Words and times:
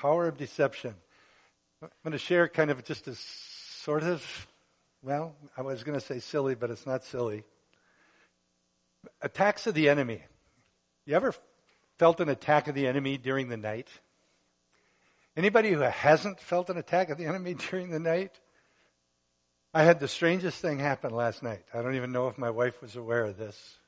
power 0.00 0.28
of 0.28 0.36
deception. 0.36 0.94
I'm 1.82 1.88
going 2.04 2.12
to 2.12 2.18
share 2.18 2.48
kind 2.48 2.70
of 2.70 2.84
just 2.84 3.08
a 3.08 3.14
sort 3.16 4.04
of, 4.04 4.24
well, 5.02 5.34
I 5.56 5.62
was 5.62 5.82
going 5.82 5.98
to 5.98 6.04
say 6.04 6.20
silly, 6.20 6.54
but 6.54 6.70
it's 6.70 6.86
not 6.86 7.04
silly. 7.04 7.44
Attacks 9.20 9.66
of 9.66 9.74
the 9.74 9.88
enemy. 9.88 10.22
You 11.04 11.16
ever 11.16 11.34
felt 11.98 12.20
an 12.20 12.28
attack 12.28 12.68
of 12.68 12.74
the 12.74 12.86
enemy 12.86 13.16
during 13.16 13.48
the 13.48 13.56
night? 13.56 13.88
Anybody 15.36 15.72
who 15.72 15.80
hasn't 15.80 16.40
felt 16.40 16.70
an 16.70 16.76
attack 16.76 17.10
of 17.10 17.18
the 17.18 17.26
enemy 17.26 17.54
during 17.70 17.90
the 17.90 18.00
night? 18.00 18.38
I 19.74 19.82
had 19.82 20.00
the 20.00 20.08
strangest 20.08 20.60
thing 20.60 20.78
happen 20.78 21.12
last 21.12 21.42
night. 21.42 21.64
I 21.74 21.82
don't 21.82 21.96
even 21.96 22.12
know 22.12 22.28
if 22.28 22.38
my 22.38 22.50
wife 22.50 22.80
was 22.80 22.96
aware 22.96 23.24
of 23.24 23.36
this. 23.36 23.78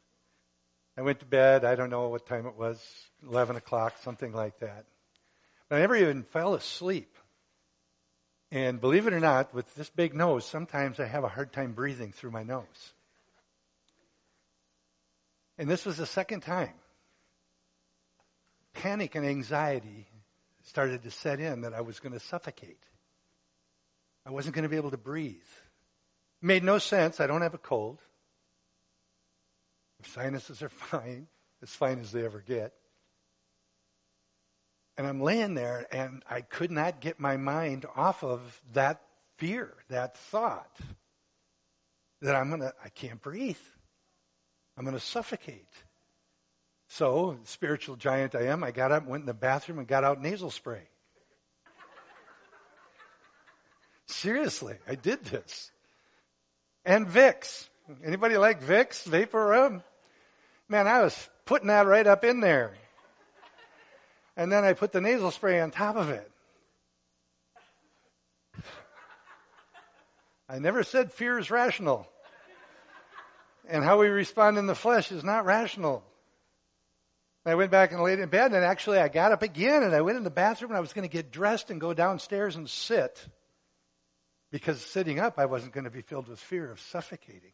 I 0.96 1.02
went 1.02 1.20
to 1.20 1.26
bed. 1.26 1.64
I 1.64 1.76
don't 1.76 1.90
know 1.90 2.08
what 2.08 2.26
time 2.26 2.46
it 2.46 2.56
was, 2.56 2.84
11 3.28 3.56
o'clock, 3.56 3.94
something 4.02 4.32
like 4.32 4.58
that. 4.58 4.86
I 5.70 5.78
never 5.78 5.96
even 5.96 6.24
fell 6.24 6.54
asleep. 6.54 7.16
And 8.50 8.80
believe 8.80 9.06
it 9.06 9.12
or 9.12 9.20
not, 9.20 9.54
with 9.54 9.72
this 9.76 9.90
big 9.90 10.14
nose, 10.14 10.44
sometimes 10.44 10.98
I 10.98 11.06
have 11.06 11.22
a 11.22 11.28
hard 11.28 11.52
time 11.52 11.72
breathing 11.72 12.10
through 12.10 12.32
my 12.32 12.42
nose. 12.42 12.94
And 15.56 15.68
this 15.68 15.86
was 15.86 15.98
the 15.98 16.06
second 16.06 16.40
time. 16.40 16.74
Panic 18.72 19.14
and 19.14 19.24
anxiety 19.24 20.08
started 20.64 21.02
to 21.04 21.10
set 21.10 21.38
in 21.38 21.60
that 21.60 21.74
I 21.74 21.82
was 21.82 22.00
going 22.00 22.12
to 22.12 22.20
suffocate. 22.20 22.82
I 24.26 24.30
wasn't 24.30 24.54
going 24.54 24.64
to 24.64 24.68
be 24.68 24.76
able 24.76 24.90
to 24.90 24.96
breathe. 24.96 25.36
It 26.42 26.46
made 26.46 26.64
no 26.64 26.78
sense. 26.78 27.20
I 27.20 27.26
don't 27.26 27.42
have 27.42 27.54
a 27.54 27.58
cold. 27.58 28.00
Sinuses 30.02 30.62
are 30.62 30.68
fine, 30.68 31.28
as 31.62 31.70
fine 31.70 32.00
as 32.00 32.10
they 32.10 32.24
ever 32.24 32.40
get. 32.40 32.72
And 34.96 35.06
I'm 35.06 35.20
laying 35.20 35.54
there 35.54 35.86
and 35.90 36.22
I 36.28 36.42
could 36.42 36.70
not 36.70 37.00
get 37.00 37.18
my 37.18 37.36
mind 37.36 37.86
off 37.96 38.22
of 38.22 38.60
that 38.74 39.00
fear, 39.38 39.72
that 39.88 40.16
thought 40.16 40.76
that 42.20 42.36
I'm 42.36 42.48
going 42.48 42.60
to, 42.60 42.74
I 42.84 42.90
can't 42.90 43.20
breathe. 43.20 43.56
I'm 44.76 44.84
going 44.84 44.96
to 44.96 45.02
suffocate. 45.02 45.68
So, 46.88 47.38
spiritual 47.44 47.96
giant 47.96 48.34
I 48.34 48.46
am, 48.46 48.64
I 48.64 48.72
got 48.72 48.92
up, 48.92 49.06
went 49.06 49.22
in 49.22 49.26
the 49.26 49.34
bathroom, 49.34 49.78
and 49.78 49.86
got 49.86 50.04
out 50.04 50.20
nasal 50.20 50.50
spray. 50.50 50.82
Seriously, 54.06 54.76
I 54.88 54.96
did 54.96 55.24
this. 55.24 55.70
And 56.84 57.06
Vicks. 57.06 57.68
Anybody 58.04 58.36
like 58.36 58.62
Vicks, 58.62 59.04
vapor? 59.04 59.82
Man, 60.68 60.86
I 60.88 61.02
was 61.02 61.30
putting 61.44 61.68
that 61.68 61.86
right 61.86 62.06
up 62.06 62.24
in 62.24 62.40
there 62.40 62.74
and 64.40 64.50
then 64.50 64.64
I 64.64 64.72
put 64.72 64.90
the 64.90 65.02
nasal 65.02 65.30
spray 65.30 65.60
on 65.60 65.70
top 65.70 65.96
of 65.96 66.08
it. 66.08 66.30
I 70.48 70.58
never 70.58 70.82
said 70.82 71.12
fear 71.12 71.38
is 71.38 71.50
rational. 71.50 72.08
And 73.68 73.84
how 73.84 74.00
we 74.00 74.08
respond 74.08 74.56
in 74.56 74.66
the 74.66 74.74
flesh 74.74 75.12
is 75.12 75.22
not 75.22 75.44
rational. 75.44 76.02
I 77.44 77.54
went 77.54 77.70
back 77.70 77.92
and 77.92 78.02
laid 78.02 78.18
in 78.18 78.30
bed, 78.30 78.54
and 78.54 78.64
actually 78.64 78.98
I 78.98 79.08
got 79.08 79.30
up 79.30 79.42
again 79.42 79.82
and 79.82 79.94
I 79.94 80.00
went 80.00 80.16
in 80.16 80.24
the 80.24 80.30
bathroom 80.30 80.70
and 80.70 80.78
I 80.78 80.80
was 80.80 80.94
going 80.94 81.06
to 81.06 81.12
get 81.12 81.30
dressed 81.30 81.70
and 81.70 81.78
go 81.78 81.92
downstairs 81.92 82.56
and 82.56 82.66
sit. 82.66 83.22
Because 84.50 84.80
sitting 84.80 85.20
up, 85.20 85.38
I 85.38 85.44
wasn't 85.44 85.74
going 85.74 85.84
to 85.84 85.90
be 85.90 86.00
filled 86.00 86.28
with 86.28 86.40
fear 86.40 86.70
of 86.70 86.80
suffocating. 86.80 87.52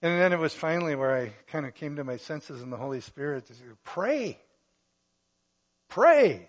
And 0.00 0.18
then 0.18 0.32
it 0.32 0.38
was 0.38 0.54
finally 0.54 0.94
where 0.94 1.14
I 1.14 1.32
kind 1.48 1.66
of 1.66 1.74
came 1.74 1.96
to 1.96 2.04
my 2.04 2.16
senses 2.16 2.62
in 2.62 2.70
the 2.70 2.78
Holy 2.78 3.02
Spirit 3.02 3.48
to 3.48 3.54
say, 3.54 3.64
pray. 3.84 4.38
Pray. 5.90 6.48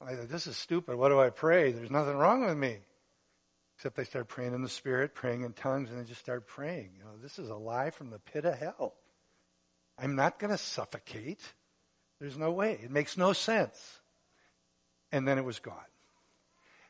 I 0.00 0.14
said, 0.14 0.28
this 0.28 0.46
is 0.46 0.56
stupid. 0.56 0.96
What 0.96 1.08
do 1.08 1.20
I 1.20 1.30
pray? 1.30 1.72
There's 1.72 1.90
nothing 1.90 2.16
wrong 2.16 2.44
with 2.44 2.56
me. 2.56 2.78
Except 3.76 3.98
I 3.98 4.04
started 4.04 4.28
praying 4.28 4.54
in 4.54 4.62
the 4.62 4.68
Spirit, 4.68 5.14
praying 5.14 5.42
in 5.42 5.52
tongues, 5.52 5.90
and 5.90 6.00
I 6.00 6.04
just 6.04 6.20
started 6.20 6.46
praying. 6.46 6.90
You 6.96 7.04
know, 7.04 7.10
this 7.20 7.38
is 7.38 7.48
a 7.48 7.56
lie 7.56 7.90
from 7.90 8.10
the 8.10 8.18
pit 8.18 8.44
of 8.44 8.58
hell. 8.58 8.94
I'm 9.98 10.14
not 10.14 10.38
going 10.38 10.50
to 10.50 10.58
suffocate. 10.58 11.40
There's 12.20 12.38
no 12.38 12.52
way. 12.52 12.78
It 12.82 12.90
makes 12.90 13.16
no 13.16 13.32
sense. 13.32 14.00
And 15.10 15.26
then 15.26 15.38
it 15.38 15.44
was 15.44 15.58
gone. 15.58 15.76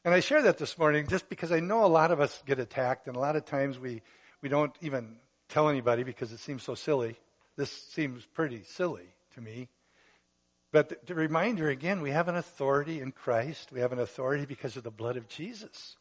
And 0.04 0.12
I 0.12 0.20
share 0.20 0.42
that 0.42 0.58
this 0.58 0.76
morning 0.76 1.06
just 1.06 1.28
because 1.28 1.52
I 1.52 1.60
know 1.60 1.84
a 1.84 1.86
lot 1.86 2.10
of 2.10 2.20
us 2.20 2.42
get 2.44 2.58
attacked, 2.58 3.06
and 3.06 3.16
a 3.16 3.20
lot 3.20 3.36
of 3.36 3.44
times 3.44 3.78
we, 3.78 4.02
we 4.42 4.48
don't 4.48 4.74
even 4.80 5.16
tell 5.48 5.68
anybody 5.68 6.02
because 6.02 6.32
it 6.32 6.40
seems 6.40 6.62
so 6.62 6.74
silly. 6.74 7.16
This 7.56 7.70
seems 7.70 8.26
pretty 8.26 8.62
silly 8.64 9.06
to 9.34 9.40
me. 9.40 9.68
But 10.72 11.06
the, 11.06 11.14
reminder 11.14 11.68
again, 11.68 12.00
we 12.00 12.10
have 12.10 12.28
an 12.28 12.36
authority 12.36 13.00
in 13.00 13.12
Christ. 13.12 13.70
We 13.72 13.80
have 13.80 13.92
an 13.92 13.98
authority 13.98 14.46
because 14.46 14.76
of 14.78 14.82
the 14.82 14.90
blood 14.90 15.18
of 15.18 15.28
Jesus. 15.28 15.96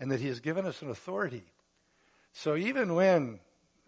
And 0.00 0.10
that 0.10 0.20
He 0.20 0.28
has 0.28 0.40
given 0.40 0.66
us 0.66 0.80
an 0.80 0.90
authority. 0.90 1.44
So 2.32 2.56
even 2.56 2.94
when 2.94 3.38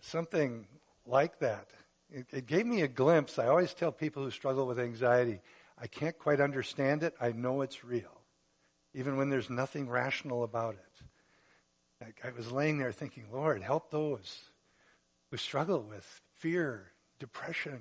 something 0.02 0.66
like 1.06 1.38
that, 1.38 1.68
it, 2.10 2.26
it 2.30 2.46
gave 2.46 2.66
me 2.66 2.82
a 2.82 2.88
glimpse. 2.88 3.38
I 3.38 3.46
always 3.46 3.72
tell 3.72 3.90
people 3.90 4.22
who 4.22 4.30
struggle 4.30 4.66
with 4.66 4.78
anxiety, 4.78 5.40
I 5.78 5.86
can't 5.86 6.18
quite 6.18 6.40
understand 6.40 7.02
it. 7.02 7.14
I 7.18 7.32
know 7.32 7.62
it's 7.62 7.82
real. 7.82 8.20
Even 8.92 9.16
when 9.16 9.30
there's 9.30 9.50
nothing 9.50 9.88
rational 9.88 10.44
about 10.44 10.74
it. 10.74 12.14
I, 12.22 12.28
I 12.28 12.32
was 12.32 12.52
laying 12.52 12.78
there 12.78 12.92
thinking, 12.92 13.24
Lord, 13.32 13.62
help 13.62 13.90
those 13.90 14.42
who 15.30 15.38
struggle 15.38 15.80
with 15.80 16.20
fear, 16.34 16.92
depression, 17.18 17.80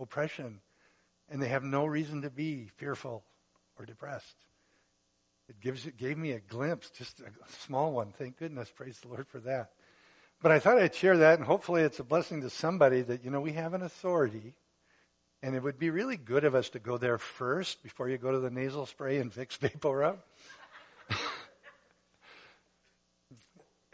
oppression 0.00 0.60
and 1.30 1.42
they 1.42 1.48
have 1.48 1.64
no 1.64 1.84
reason 1.86 2.22
to 2.22 2.30
be 2.30 2.70
fearful 2.76 3.24
or 3.78 3.84
depressed. 3.84 4.36
It 5.48 5.60
gives 5.60 5.86
it 5.86 5.96
gave 5.96 6.18
me 6.18 6.32
a 6.32 6.40
glimpse, 6.40 6.90
just 6.90 7.20
a 7.20 7.30
small 7.64 7.92
one. 7.92 8.12
Thank 8.12 8.38
goodness, 8.38 8.70
praise 8.70 8.98
the 9.00 9.08
Lord 9.08 9.26
for 9.28 9.40
that. 9.40 9.70
But 10.40 10.52
I 10.52 10.58
thought 10.58 10.78
I'd 10.78 10.94
share 10.94 11.16
that, 11.18 11.38
and 11.38 11.46
hopefully 11.46 11.82
it's 11.82 11.98
a 11.98 12.04
blessing 12.04 12.42
to 12.42 12.50
somebody 12.50 13.02
that 13.02 13.24
you 13.24 13.30
know 13.30 13.40
we 13.40 13.52
have 13.52 13.74
an 13.74 13.82
authority, 13.82 14.54
and 15.42 15.56
it 15.56 15.62
would 15.62 15.78
be 15.78 15.90
really 15.90 16.16
good 16.16 16.44
of 16.44 16.54
us 16.54 16.68
to 16.70 16.78
go 16.78 16.98
there 16.98 17.18
first 17.18 17.82
before 17.82 18.08
you 18.08 18.18
go 18.18 18.30
to 18.30 18.38
the 18.38 18.50
nasal 18.50 18.86
spray 18.86 19.18
and 19.18 19.32
Vicks 19.32 19.56
Vapor 19.60 19.96
Rub. 19.96 20.18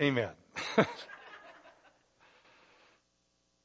Amen. 0.00 0.30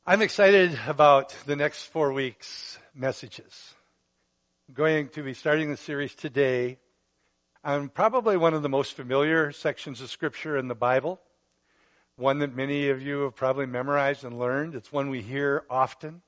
I'm 0.10 0.24
excited 0.24 0.76
about 0.88 1.36
the 1.46 1.56
next 1.56 1.84
four 1.84 2.12
weeks 2.12 2.80
messages. 2.96 3.76
I'm 4.68 4.74
going 4.74 5.10
to 5.10 5.22
be 5.22 5.36
starting 5.36 5.70
the 5.70 5.78
series 5.78 6.16
today 6.16 6.80
on 7.64 7.90
probably 7.90 8.36
one 8.36 8.56
of 8.56 8.64
the 8.64 8.70
most 8.70 8.94
familiar 8.94 9.52
sections 9.52 10.02
of 10.02 10.10
Scripture 10.10 10.58
in 10.58 10.68
the 10.68 10.74
Bible, 10.74 11.22
one 12.16 12.40
that 12.40 12.56
many 12.56 12.90
of 12.90 13.04
you 13.04 13.20
have 13.20 13.36
probably 13.36 13.68
memorized 13.68 14.24
and 14.24 14.40
learned. 14.40 14.74
It's 14.74 14.92
one 14.92 15.12
we 15.12 15.22
hear 15.22 15.64
often. 15.70 16.24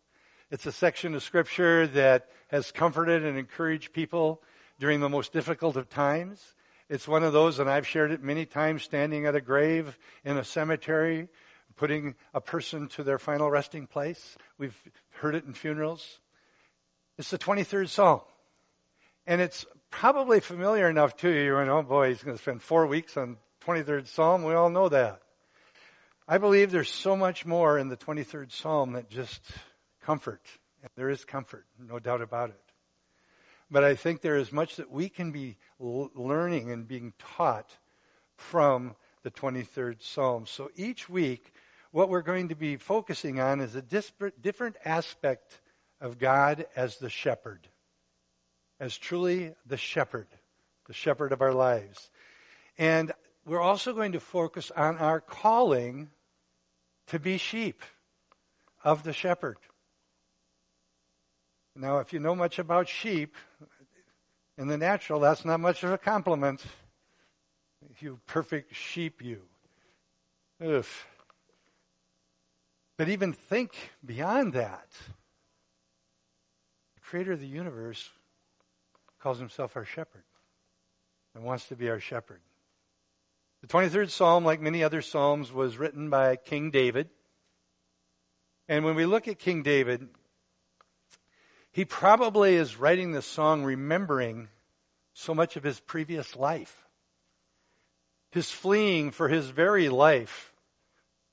It's 0.51 0.67
a 0.67 0.71
section 0.71 1.15
of 1.15 1.23
Scripture 1.23 1.87
that 1.87 2.29
has 2.49 2.71
comforted 2.71 3.25
and 3.25 3.35
encouraged 3.35 3.93
people 3.93 4.43
during 4.79 4.99
the 4.99 5.09
most 5.09 5.33
difficult 5.33 5.75
of 5.75 5.89
times. 5.89 6.53
It's 6.87 7.07
one 7.07 7.23
of 7.23 7.33
those, 7.33 7.57
and 7.57 7.67
I've 7.67 7.87
shared 7.87 8.11
it 8.11 8.21
many 8.21 8.45
times, 8.45 8.83
standing 8.83 9.25
at 9.25 9.33
a 9.33 9.41
grave 9.41 9.97
in 10.23 10.37
a 10.37 10.43
cemetery, 10.43 11.29
putting 11.81 12.13
a 12.35 12.39
person 12.39 12.87
to 12.87 13.03
their 13.03 13.17
final 13.17 13.49
resting 13.49 13.87
place. 13.87 14.37
We've 14.59 14.79
heard 15.13 15.33
it 15.33 15.45
in 15.45 15.53
funerals. 15.53 16.19
It's 17.17 17.31
the 17.31 17.39
23rd 17.39 17.89
Psalm. 17.89 18.21
And 19.25 19.41
it's 19.41 19.65
probably 19.89 20.41
familiar 20.41 20.87
enough 20.87 21.17
to 21.17 21.29
you. 21.29 21.41
You're 21.41 21.71
oh 21.71 21.81
boy, 21.81 22.09
he's 22.09 22.21
going 22.21 22.37
to 22.37 22.41
spend 22.41 22.61
four 22.61 22.85
weeks 22.85 23.17
on 23.17 23.37
23rd 23.65 24.05
Psalm. 24.05 24.43
We 24.43 24.53
all 24.53 24.69
know 24.69 24.89
that. 24.89 25.23
I 26.27 26.37
believe 26.37 26.69
there's 26.69 26.87
so 26.87 27.15
much 27.15 27.47
more 27.47 27.79
in 27.79 27.87
the 27.89 27.97
23rd 27.97 28.51
Psalm 28.51 28.91
that 28.93 29.09
just 29.09 29.41
comfort. 30.03 30.45
There 30.95 31.09
is 31.09 31.25
comfort, 31.25 31.65
no 31.79 31.97
doubt 31.97 32.21
about 32.21 32.51
it. 32.51 32.61
But 33.71 33.83
I 33.83 33.95
think 33.95 34.21
there 34.21 34.37
is 34.37 34.51
much 34.51 34.75
that 34.75 34.91
we 34.91 35.09
can 35.09 35.31
be 35.31 35.57
learning 35.79 36.69
and 36.69 36.87
being 36.87 37.13
taught 37.17 37.75
from 38.35 38.95
the 39.23 39.31
23rd 39.31 40.01
Psalm. 40.01 40.45
So 40.45 40.69
each 40.75 41.09
week, 41.09 41.51
what 41.91 42.09
we're 42.09 42.21
going 42.21 42.49
to 42.49 42.55
be 42.55 42.77
focusing 42.77 43.39
on 43.39 43.61
is 43.61 43.75
a 43.75 43.81
different 43.81 44.75
aspect 44.83 45.59
of 45.99 46.17
God 46.17 46.65
as 46.75 46.97
the 46.97 47.09
shepherd, 47.09 47.67
as 48.79 48.97
truly 48.97 49.53
the 49.65 49.77
shepherd, 49.77 50.27
the 50.87 50.93
shepherd 50.93 51.31
of 51.31 51.41
our 51.41 51.53
lives. 51.53 52.09
And 52.77 53.11
we're 53.45 53.61
also 53.61 53.93
going 53.93 54.13
to 54.13 54.19
focus 54.19 54.71
on 54.75 54.97
our 54.97 55.19
calling 55.19 56.09
to 57.07 57.19
be 57.19 57.37
sheep 57.37 57.81
of 58.83 59.03
the 59.03 59.13
shepherd. 59.13 59.57
Now, 61.75 61.99
if 61.99 62.13
you 62.13 62.19
know 62.19 62.35
much 62.35 62.59
about 62.59 62.87
sheep, 62.87 63.35
in 64.57 64.67
the 64.67 64.77
natural, 64.77 65.19
that's 65.19 65.45
not 65.45 65.59
much 65.59 65.83
of 65.83 65.91
a 65.91 65.97
compliment. 65.97 66.61
You 67.99 68.19
perfect 68.27 68.75
sheep, 68.75 69.23
you. 69.23 69.41
Oof. 70.63 71.07
But 73.01 73.09
even 73.09 73.33
think 73.33 73.73
beyond 74.05 74.53
that 74.53 74.85
The 76.93 77.01
creator 77.01 77.31
of 77.31 77.39
the 77.39 77.47
universe 77.47 78.11
calls 79.19 79.39
himself 79.39 79.75
our 79.75 79.85
shepherd 79.85 80.21
and 81.33 81.43
wants 81.43 81.67
to 81.69 81.75
be 81.75 81.89
our 81.89 81.99
shepherd. 81.99 82.41
The 83.61 83.67
23rd 83.69 84.11
Psalm, 84.11 84.45
like 84.45 84.61
many 84.61 84.83
other 84.83 85.01
Psalms, 85.01 85.51
was 85.51 85.79
written 85.79 86.11
by 86.11 86.35
King 86.35 86.69
David. 86.69 87.09
And 88.69 88.85
when 88.85 88.93
we 88.93 89.07
look 89.07 89.27
at 89.27 89.39
King 89.39 89.63
David, 89.63 90.07
he 91.71 91.85
probably 91.85 92.53
is 92.53 92.77
writing 92.77 93.13
this 93.13 93.25
song 93.25 93.63
remembering 93.63 94.49
so 95.11 95.33
much 95.33 95.55
of 95.55 95.63
his 95.63 95.79
previous 95.79 96.35
life. 96.35 96.85
His 98.29 98.51
fleeing 98.51 99.09
for 99.09 99.27
his 99.27 99.49
very 99.49 99.89
life 99.89 100.50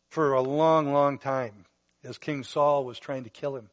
for 0.08 0.32
a 0.32 0.40
long, 0.40 0.93
long 0.93 1.19
time 1.19 1.66
as 2.05 2.19
King 2.19 2.44
Saul 2.44 2.84
was 2.84 2.99
trying 2.99 3.25
to 3.25 3.31
kill 3.31 3.56
him. 3.56 3.70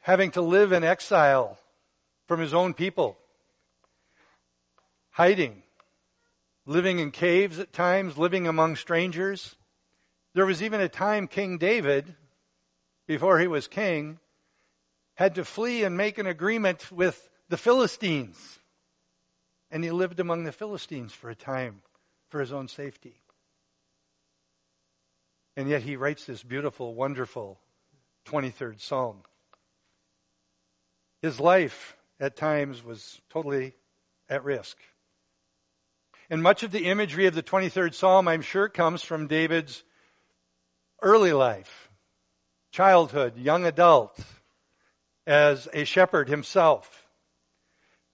Having 0.00 0.32
to 0.32 0.42
live 0.42 0.72
in 0.72 0.84
exile 0.84 1.58
from 2.26 2.40
his 2.40 2.54
own 2.54 2.74
people. 2.74 3.18
Hiding. 5.10 5.62
Living 6.66 6.98
in 6.98 7.10
caves 7.10 7.58
at 7.58 7.72
times, 7.72 8.16
living 8.16 8.46
among 8.46 8.76
strangers. 8.76 9.56
There 10.34 10.46
was 10.46 10.62
even 10.62 10.80
a 10.80 10.88
time 10.88 11.28
King 11.28 11.58
David, 11.58 12.14
before 13.06 13.38
he 13.38 13.46
was 13.46 13.68
king, 13.68 14.18
had 15.14 15.34
to 15.36 15.44
flee 15.44 15.84
and 15.84 15.96
make 15.96 16.18
an 16.18 16.26
agreement 16.26 16.90
with 16.90 17.28
the 17.48 17.56
Philistines. 17.56 18.58
And 19.70 19.84
he 19.84 19.90
lived 19.90 20.20
among 20.20 20.44
the 20.44 20.52
Philistines 20.52 21.12
for 21.12 21.30
a 21.30 21.34
time 21.34 21.82
for 22.28 22.40
his 22.40 22.52
own 22.52 22.68
safety. 22.68 23.23
And 25.56 25.68
yet 25.68 25.82
he 25.82 25.96
writes 25.96 26.24
this 26.24 26.42
beautiful, 26.42 26.94
wonderful 26.94 27.60
23rd 28.26 28.80
Psalm. 28.80 29.22
His 31.22 31.38
life 31.38 31.96
at 32.18 32.36
times 32.36 32.84
was 32.84 33.20
totally 33.30 33.74
at 34.28 34.44
risk. 34.44 34.76
And 36.30 36.42
much 36.42 36.62
of 36.62 36.70
the 36.70 36.86
imagery 36.86 37.26
of 37.26 37.34
the 37.34 37.42
23rd 37.42 37.94
Psalm, 37.94 38.28
I'm 38.28 38.42
sure, 38.42 38.68
comes 38.68 39.02
from 39.02 39.26
David's 39.26 39.84
early 41.02 41.32
life, 41.32 41.90
childhood, 42.72 43.36
young 43.36 43.66
adult, 43.66 44.18
as 45.26 45.68
a 45.72 45.84
shepherd 45.84 46.28
himself, 46.28 47.06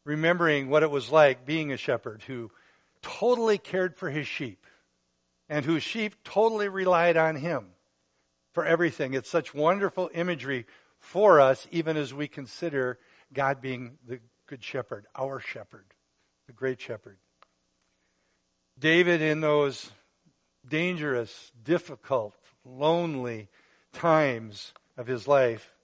remembering 0.04 0.68
what 0.68 0.82
it 0.82 0.90
was 0.90 1.10
like 1.10 1.46
being 1.46 1.72
a 1.72 1.76
shepherd 1.76 2.22
who 2.26 2.50
totally 3.02 3.58
cared 3.58 3.96
for 3.96 4.10
his 4.10 4.26
sheep 4.26 4.66
and 5.50 5.64
whose 5.64 5.82
sheep 5.82 6.14
totally 6.22 6.68
relied 6.68 7.16
on 7.16 7.34
him 7.34 7.66
for 8.52 8.64
everything. 8.64 9.14
It's 9.14 9.28
such 9.28 9.52
wonderful 9.52 10.08
imagery 10.14 10.64
for 11.00 11.40
us, 11.40 11.66
even 11.72 11.96
as 11.96 12.14
we 12.14 12.28
consider 12.28 13.00
God 13.32 13.60
being 13.60 13.98
the 14.06 14.20
good 14.46 14.62
shepherd, 14.62 15.06
our 15.16 15.40
shepherd, 15.40 15.86
the 16.46 16.52
great 16.52 16.80
shepherd. 16.80 17.18
David, 18.78 19.20
in 19.20 19.40
those 19.40 19.90
dangerous, 20.66 21.50
difficult, 21.64 22.36
lonely 22.64 23.48
times 23.92 24.72
of 24.96 25.08
his 25.08 25.26
life, 25.26 25.74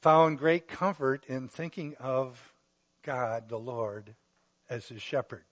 found 0.00 0.38
great 0.38 0.68
comfort 0.68 1.24
in 1.26 1.48
thinking 1.48 1.96
of 1.98 2.54
God, 3.02 3.48
the 3.48 3.58
Lord, 3.58 4.14
as 4.70 4.86
his 4.86 5.02
shepherd. 5.02 5.44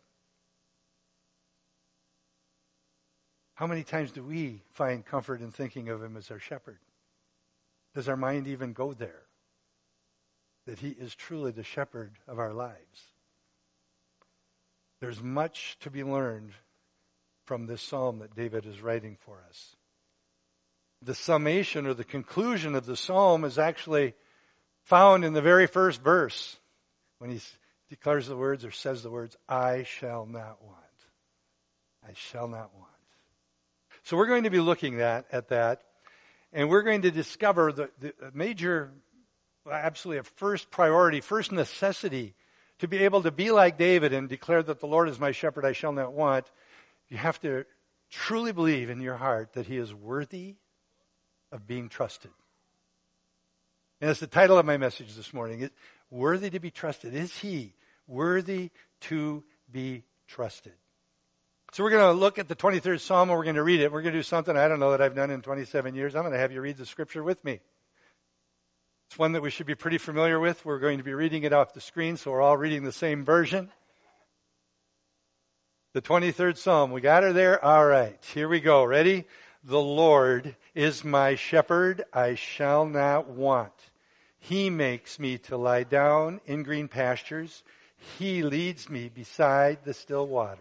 How 3.56 3.66
many 3.66 3.84
times 3.84 4.12
do 4.12 4.22
we 4.22 4.60
find 4.74 5.04
comfort 5.04 5.40
in 5.40 5.50
thinking 5.50 5.88
of 5.88 6.02
him 6.02 6.16
as 6.16 6.30
our 6.30 6.38
shepherd? 6.38 6.78
Does 7.94 8.06
our 8.06 8.16
mind 8.16 8.46
even 8.46 8.74
go 8.74 8.92
there? 8.92 9.22
That 10.66 10.78
he 10.78 10.90
is 10.90 11.14
truly 11.14 11.52
the 11.52 11.64
shepherd 11.64 12.12
of 12.28 12.38
our 12.38 12.52
lives. 12.52 13.00
There's 15.00 15.22
much 15.22 15.78
to 15.80 15.90
be 15.90 16.04
learned 16.04 16.52
from 17.46 17.66
this 17.66 17.80
psalm 17.80 18.18
that 18.18 18.36
David 18.36 18.66
is 18.66 18.82
writing 18.82 19.16
for 19.20 19.42
us. 19.48 19.76
The 21.00 21.14
summation 21.14 21.86
or 21.86 21.94
the 21.94 22.04
conclusion 22.04 22.74
of 22.74 22.84
the 22.84 22.96
psalm 22.96 23.44
is 23.44 23.58
actually 23.58 24.14
found 24.82 25.24
in 25.24 25.32
the 25.32 25.40
very 25.40 25.66
first 25.66 26.02
verse 26.02 26.58
when 27.20 27.30
he 27.30 27.40
declares 27.88 28.26
the 28.26 28.36
words 28.36 28.66
or 28.66 28.70
says 28.70 29.02
the 29.02 29.10
words, 29.10 29.34
I 29.48 29.84
shall 29.84 30.26
not 30.26 30.62
want. 30.62 30.76
I 32.06 32.12
shall 32.14 32.48
not 32.48 32.74
want. 32.74 32.95
So 34.06 34.16
we're 34.16 34.28
going 34.28 34.44
to 34.44 34.50
be 34.50 34.60
looking 34.60 35.00
at, 35.00 35.26
at 35.32 35.48
that, 35.48 35.82
and 36.52 36.68
we're 36.68 36.84
going 36.84 37.02
to 37.02 37.10
discover 37.10 37.72
the, 37.72 37.90
the 37.98 38.12
major, 38.32 38.92
absolutely 39.68 40.20
a 40.20 40.22
first 40.22 40.70
priority, 40.70 41.20
first 41.20 41.50
necessity 41.50 42.34
to 42.78 42.86
be 42.86 42.98
able 42.98 43.24
to 43.24 43.32
be 43.32 43.50
like 43.50 43.78
David 43.78 44.12
and 44.12 44.28
declare 44.28 44.62
that 44.62 44.78
the 44.78 44.86
Lord 44.86 45.08
is 45.08 45.18
my 45.18 45.32
shepherd, 45.32 45.64
I 45.64 45.72
shall 45.72 45.90
not 45.90 46.12
want. 46.12 46.48
You 47.08 47.16
have 47.16 47.40
to 47.40 47.66
truly 48.08 48.52
believe 48.52 48.90
in 48.90 49.00
your 49.00 49.16
heart 49.16 49.54
that 49.54 49.66
he 49.66 49.76
is 49.76 49.92
worthy 49.92 50.54
of 51.50 51.66
being 51.66 51.88
trusted. 51.88 52.30
And 54.00 54.08
that's 54.08 54.20
the 54.20 54.28
title 54.28 54.56
of 54.56 54.64
my 54.64 54.76
message 54.76 55.16
this 55.16 55.34
morning. 55.34 55.62
Is 55.62 55.70
worthy 56.12 56.50
to 56.50 56.60
be 56.60 56.70
trusted. 56.70 57.12
Is 57.12 57.36
he 57.36 57.72
worthy 58.06 58.70
to 59.00 59.42
be 59.68 60.04
trusted? 60.28 60.74
So 61.72 61.82
we're 61.82 61.90
going 61.90 62.14
to 62.14 62.18
look 62.18 62.38
at 62.38 62.48
the 62.48 62.56
23rd 62.56 63.00
Psalm 63.00 63.28
and 63.28 63.36
we're 63.36 63.44
going 63.44 63.56
to 63.56 63.62
read 63.62 63.80
it. 63.80 63.92
We're 63.92 64.02
going 64.02 64.14
to 64.14 64.18
do 64.18 64.22
something 64.22 64.56
I 64.56 64.68
don't 64.68 64.80
know 64.80 64.92
that 64.92 65.02
I've 65.02 65.14
done 65.14 65.30
in 65.30 65.42
27 65.42 65.94
years. 65.94 66.14
I'm 66.14 66.22
going 66.22 66.32
to 66.32 66.38
have 66.38 66.52
you 66.52 66.60
read 66.60 66.76
the 66.76 66.86
scripture 66.86 67.22
with 67.22 67.44
me. 67.44 67.60
It's 69.08 69.18
one 69.18 69.32
that 69.32 69.42
we 69.42 69.50
should 69.50 69.66
be 69.66 69.74
pretty 69.74 69.98
familiar 69.98 70.40
with. 70.40 70.64
We're 70.64 70.78
going 70.78 70.98
to 70.98 71.04
be 71.04 71.14
reading 71.14 71.42
it 71.42 71.52
off 71.52 71.74
the 71.74 71.80
screen, 71.80 72.16
so 72.16 72.30
we're 72.30 72.40
all 72.40 72.56
reading 72.56 72.84
the 72.84 72.92
same 72.92 73.24
version. 73.24 73.70
The 75.92 76.02
23rd 76.02 76.56
Psalm. 76.56 76.92
We 76.92 77.00
got 77.00 77.22
her 77.22 77.32
there? 77.32 77.64
All 77.64 77.86
right. 77.86 78.18
Here 78.34 78.48
we 78.48 78.60
go. 78.60 78.84
Ready? 78.84 79.26
The 79.66 79.80
Lord 79.80 80.54
is 80.76 81.02
my 81.02 81.34
shepherd, 81.34 82.04
I 82.12 82.36
shall 82.36 82.86
not 82.86 83.28
want. 83.28 83.72
He 84.38 84.70
makes 84.70 85.18
me 85.18 85.38
to 85.38 85.56
lie 85.56 85.82
down 85.82 86.40
in 86.46 86.62
green 86.62 86.86
pastures. 86.86 87.64
He 88.18 88.44
leads 88.44 88.88
me 88.88 89.08
beside 89.08 89.78
the 89.84 89.92
still 89.92 90.28
waters. 90.28 90.60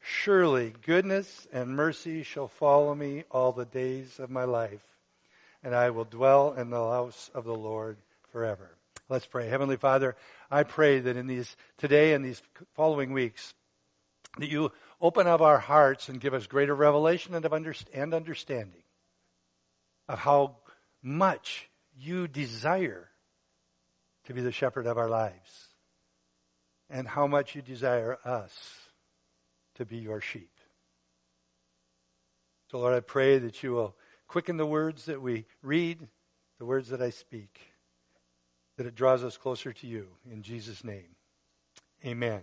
Surely 0.00 0.74
goodness 0.82 1.46
and 1.52 1.76
mercy 1.76 2.22
shall 2.22 2.48
follow 2.48 2.94
me 2.94 3.24
all 3.30 3.52
the 3.52 3.66
days 3.66 4.18
of 4.18 4.30
my 4.30 4.44
life, 4.44 4.82
and 5.62 5.74
I 5.74 5.90
will 5.90 6.04
dwell 6.04 6.54
in 6.54 6.70
the 6.70 6.76
house 6.76 7.30
of 7.34 7.44
the 7.44 7.54
Lord 7.54 7.98
forever. 8.32 8.70
Let's 9.08 9.26
pray. 9.26 9.48
Heavenly 9.48 9.76
Father, 9.76 10.16
I 10.50 10.62
pray 10.62 11.00
that 11.00 11.16
in 11.16 11.26
these, 11.26 11.54
today 11.78 12.14
and 12.14 12.24
these 12.24 12.42
following 12.74 13.12
weeks, 13.12 13.54
that 14.38 14.48
you 14.48 14.72
open 15.00 15.26
up 15.26 15.40
our 15.40 15.58
hearts 15.58 16.08
and 16.08 16.20
give 16.20 16.34
us 16.34 16.46
greater 16.46 16.74
revelation 16.74 17.34
and, 17.34 17.44
of 17.44 17.52
and 17.52 18.14
understanding 18.14 18.82
of 20.08 20.18
how 20.18 20.56
much 21.02 21.68
you 21.96 22.26
desire 22.28 23.08
to 24.24 24.34
be 24.34 24.40
the 24.40 24.52
shepherd 24.52 24.86
of 24.86 24.96
our 24.96 25.08
lives 25.08 25.68
and 26.88 27.06
how 27.06 27.26
much 27.26 27.54
you 27.54 27.62
desire 27.62 28.18
us 28.24 28.79
to 29.80 29.86
be 29.86 29.96
your 29.96 30.20
sheep. 30.20 30.50
So, 32.70 32.78
Lord, 32.78 32.94
I 32.94 33.00
pray 33.00 33.38
that 33.38 33.62
you 33.62 33.72
will 33.72 33.96
quicken 34.28 34.58
the 34.58 34.66
words 34.66 35.06
that 35.06 35.22
we 35.22 35.46
read, 35.62 36.06
the 36.58 36.66
words 36.66 36.90
that 36.90 37.00
I 37.00 37.08
speak, 37.08 37.58
that 38.76 38.84
it 38.84 38.94
draws 38.94 39.24
us 39.24 39.38
closer 39.38 39.72
to 39.72 39.86
you. 39.86 40.08
In 40.30 40.42
Jesus' 40.42 40.84
name, 40.84 41.16
amen. 42.04 42.42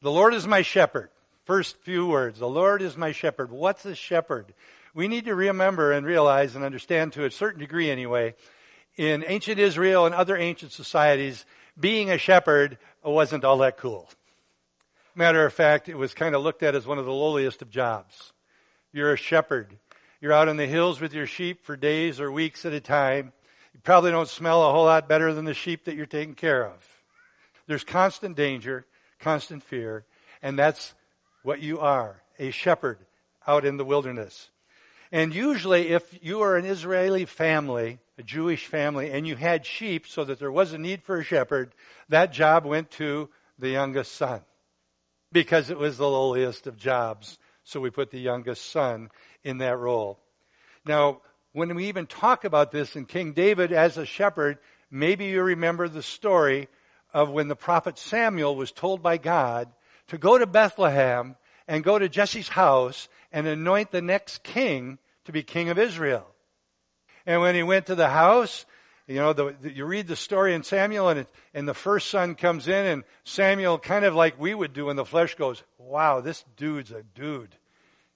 The 0.00 0.10
Lord 0.10 0.34
is 0.34 0.44
my 0.48 0.62
shepherd. 0.62 1.10
First 1.44 1.76
few 1.82 2.08
words. 2.08 2.40
The 2.40 2.48
Lord 2.48 2.82
is 2.82 2.96
my 2.96 3.12
shepherd. 3.12 3.52
What's 3.52 3.86
a 3.86 3.94
shepherd? 3.94 4.52
We 4.94 5.06
need 5.06 5.26
to 5.26 5.36
remember 5.36 5.92
and 5.92 6.04
realize 6.04 6.56
and 6.56 6.64
understand 6.64 7.12
to 7.12 7.24
a 7.24 7.30
certain 7.30 7.60
degree 7.60 7.88
anyway, 7.88 8.34
in 8.96 9.24
ancient 9.28 9.60
Israel 9.60 10.06
and 10.06 10.14
other 10.14 10.36
ancient 10.36 10.72
societies, 10.72 11.46
being 11.78 12.10
a 12.10 12.18
shepherd 12.18 12.78
wasn't 13.04 13.44
all 13.44 13.58
that 13.58 13.78
cool. 13.78 14.10
Matter 15.14 15.44
of 15.44 15.52
fact, 15.52 15.90
it 15.90 15.98
was 15.98 16.14
kind 16.14 16.34
of 16.34 16.42
looked 16.42 16.62
at 16.62 16.74
as 16.74 16.86
one 16.86 16.98
of 16.98 17.04
the 17.04 17.12
lowliest 17.12 17.60
of 17.60 17.68
jobs. 17.68 18.32
You're 18.92 19.12
a 19.12 19.18
shepherd. 19.18 19.76
You're 20.22 20.32
out 20.32 20.48
in 20.48 20.56
the 20.56 20.66
hills 20.66 21.02
with 21.02 21.12
your 21.12 21.26
sheep 21.26 21.66
for 21.66 21.76
days 21.76 22.18
or 22.18 22.32
weeks 22.32 22.64
at 22.64 22.72
a 22.72 22.80
time. 22.80 23.32
You 23.74 23.80
probably 23.80 24.10
don't 24.10 24.28
smell 24.28 24.66
a 24.66 24.72
whole 24.72 24.86
lot 24.86 25.08
better 25.08 25.34
than 25.34 25.44
the 25.44 25.52
sheep 25.52 25.84
that 25.84 25.96
you're 25.96 26.06
taking 26.06 26.34
care 26.34 26.64
of. 26.64 26.82
There's 27.66 27.84
constant 27.84 28.36
danger, 28.36 28.86
constant 29.18 29.62
fear, 29.62 30.06
and 30.40 30.58
that's 30.58 30.94
what 31.42 31.60
you 31.60 31.80
are, 31.80 32.22
a 32.38 32.50
shepherd 32.50 32.98
out 33.46 33.66
in 33.66 33.76
the 33.76 33.84
wilderness. 33.84 34.48
And 35.10 35.34
usually 35.34 35.88
if 35.88 36.18
you 36.22 36.40
are 36.40 36.56
an 36.56 36.64
Israeli 36.64 37.26
family, 37.26 37.98
a 38.16 38.22
Jewish 38.22 38.66
family, 38.66 39.10
and 39.10 39.26
you 39.26 39.36
had 39.36 39.66
sheep 39.66 40.06
so 40.06 40.24
that 40.24 40.38
there 40.38 40.52
was 40.52 40.72
a 40.72 40.78
need 40.78 41.02
for 41.02 41.18
a 41.18 41.24
shepherd, 41.24 41.74
that 42.08 42.32
job 42.32 42.64
went 42.64 42.90
to 42.92 43.28
the 43.58 43.68
youngest 43.68 44.12
son 44.12 44.40
because 45.32 45.70
it 45.70 45.78
was 45.78 45.96
the 45.96 46.08
lowliest 46.08 46.66
of 46.66 46.76
jobs. 46.76 47.38
So 47.64 47.80
we 47.80 47.90
put 47.90 48.10
the 48.10 48.20
youngest 48.20 48.70
son 48.70 49.10
in 49.42 49.58
that 49.58 49.78
role. 49.78 50.18
Now, 50.84 51.20
when 51.52 51.74
we 51.74 51.86
even 51.86 52.06
talk 52.06 52.44
about 52.44 52.72
this 52.72 52.96
in 52.96 53.04
King 53.06 53.32
David 53.32 53.72
as 53.72 53.98
a 53.98 54.06
shepherd, 54.06 54.58
maybe 54.90 55.26
you 55.26 55.42
remember 55.42 55.88
the 55.88 56.02
story 56.02 56.68
of 57.12 57.30
when 57.30 57.48
the 57.48 57.56
prophet 57.56 57.98
Samuel 57.98 58.56
was 58.56 58.72
told 58.72 59.02
by 59.02 59.18
God 59.18 59.68
to 60.08 60.18
go 60.18 60.38
to 60.38 60.46
Bethlehem 60.46 61.36
and 61.68 61.84
go 61.84 61.98
to 61.98 62.08
Jesse's 62.08 62.48
house 62.48 63.08
and 63.30 63.46
anoint 63.46 63.90
the 63.90 64.02
next 64.02 64.42
king 64.42 64.98
to 65.24 65.32
be 65.32 65.42
king 65.42 65.68
of 65.68 65.78
Israel. 65.78 66.26
And 67.26 67.40
when 67.40 67.54
he 67.54 67.62
went 67.62 67.86
to 67.86 67.94
the 67.94 68.08
house, 68.08 68.66
you 69.06 69.16
know, 69.16 69.32
the, 69.32 69.54
the, 69.60 69.72
you 69.72 69.84
read 69.84 70.06
the 70.06 70.16
story 70.16 70.54
in 70.54 70.62
Samuel, 70.62 71.08
and, 71.08 71.20
it, 71.20 71.28
and 71.54 71.66
the 71.66 71.74
first 71.74 72.08
son 72.08 72.34
comes 72.34 72.68
in, 72.68 72.86
and 72.86 73.04
Samuel, 73.24 73.78
kind 73.78 74.04
of 74.04 74.14
like 74.14 74.40
we 74.40 74.54
would 74.54 74.72
do 74.72 74.90
in 74.90 74.96
the 74.96 75.04
flesh, 75.04 75.34
goes, 75.34 75.62
Wow, 75.78 76.20
this 76.20 76.44
dude's 76.56 76.92
a 76.92 77.02
dude. 77.02 77.54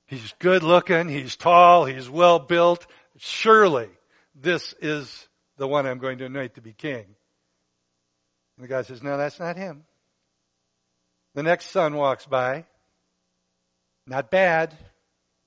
He's 0.07 0.35
good 0.38 0.62
looking, 0.62 1.09
he's 1.09 1.37
tall, 1.37 1.85
he's 1.85 2.09
well 2.09 2.38
built. 2.38 2.87
Surely 3.19 3.88
this 4.35 4.75
is 4.81 5.28
the 5.57 5.66
one 5.66 5.87
I'm 5.87 5.99
going 5.99 6.19
to 6.19 6.26
anoint 6.26 6.55
to 6.55 6.61
be 6.61 6.73
king. 6.73 7.05
And 8.57 8.64
the 8.64 8.69
guy 8.69 8.83
says, 8.83 9.02
No, 9.02 9.16
that's 9.16 9.40
not 9.40 9.57
him. 9.57 9.85
The 11.35 11.43
next 11.43 11.71
son 11.71 11.97
walks 11.97 12.26
by. 12.26 12.64
Not 14.07 14.31
bad. 14.31 14.73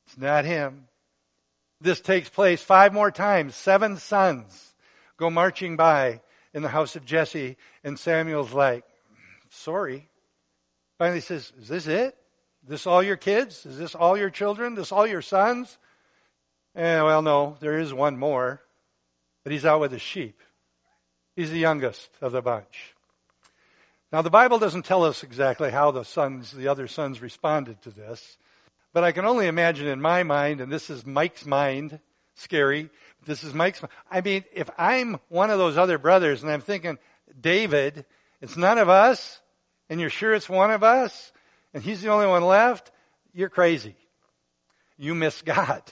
It's 0.06 0.18
not 0.18 0.44
him. 0.44 0.86
This 1.80 2.02
takes 2.02 2.28
place 2.28 2.62
five 2.62 2.94
more 2.94 3.10
times. 3.10 3.56
Seven 3.56 3.96
sons 3.98 4.69
go 5.20 5.30
marching 5.30 5.76
by 5.76 6.22
in 6.54 6.64
the 6.64 6.70
house 6.70 6.96
of 6.96 7.06
Jesse, 7.06 7.58
and 7.84 8.00
Samuel's 8.00 8.54
like, 8.54 8.84
sorry. 9.50 10.10
Finally 10.98 11.22
says, 11.22 11.52
Is 11.60 11.68
this 11.68 11.88
it? 11.88 12.18
Is 12.64 12.70
this 12.70 12.88
all 12.88 13.04
your 13.04 13.18
kids? 13.18 13.66
Is 13.66 13.78
this 13.78 13.96
all 13.96 14.18
your 14.18 14.30
children? 14.30 14.74
Is 14.74 14.80
this 14.80 14.92
all 14.92 15.06
your 15.06 15.22
sons? 15.22 15.78
Eh, 16.76 17.02
well, 17.02 17.22
no, 17.22 17.58
there 17.60 17.80
is 17.80 17.94
one 17.94 18.18
more, 18.18 18.62
but 19.44 19.52
he's 19.52 19.66
out 19.66 19.82
with 19.82 19.92
his 19.92 20.02
sheep. 20.02 20.42
He's 21.36 21.52
the 21.52 21.60
youngest 21.60 22.10
of 22.22 22.32
the 22.32 22.42
bunch. 22.42 22.96
Now, 24.12 24.22
the 24.22 24.30
Bible 24.30 24.60
doesn't 24.60 24.86
tell 24.86 25.04
us 25.04 25.24
exactly 25.24 25.72
how 25.72 25.92
the 25.92 26.04
sons, 26.04 26.52
the 26.52 26.68
other 26.68 26.88
sons 26.88 27.22
responded 27.22 27.82
to 27.84 27.92
this. 27.92 28.38
But 28.92 29.04
I 29.04 29.12
can 29.12 29.26
only 29.26 29.48
imagine 29.48 29.88
in 29.88 30.02
my 30.02 30.24
mind, 30.24 30.62
and 30.62 30.72
this 30.72 30.90
is 30.90 31.06
Mike's 31.06 31.46
mind, 31.46 32.00
scary. 32.34 32.90
This 33.26 33.44
is 33.44 33.54
Mike's. 33.54 33.82
I 34.10 34.22
mean, 34.22 34.44
if 34.54 34.70
I'm 34.78 35.18
one 35.30 35.50
of 35.50 35.58
those 35.58 35.78
other 35.78 35.98
brothers 35.98 36.42
and 36.42 36.52
I'm 36.52 36.62
thinking, 36.62 36.98
David, 37.40 38.06
it's 38.42 38.58
none 38.58 38.78
of 38.78 38.90
us, 38.90 39.42
and 39.90 40.00
you're 40.00 40.10
sure 40.10 40.34
it's 40.34 40.50
one 40.50 40.72
of 40.72 40.84
us, 40.84 41.32
and 41.74 41.84
he's 41.84 42.02
the 42.02 42.10
only 42.10 42.28
one 42.28 42.44
left, 42.44 42.92
you're 43.34 43.50
crazy. 43.50 43.96
You 44.98 45.16
miss 45.16 45.42
God. 45.46 45.84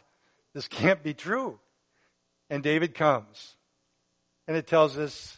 This 0.53 0.67
can't 0.67 1.03
be 1.03 1.13
true. 1.13 1.59
And 2.49 2.63
David 2.63 2.95
comes. 2.95 3.55
And 4.47 4.55
it 4.55 4.67
tells 4.67 4.97
us 4.97 5.37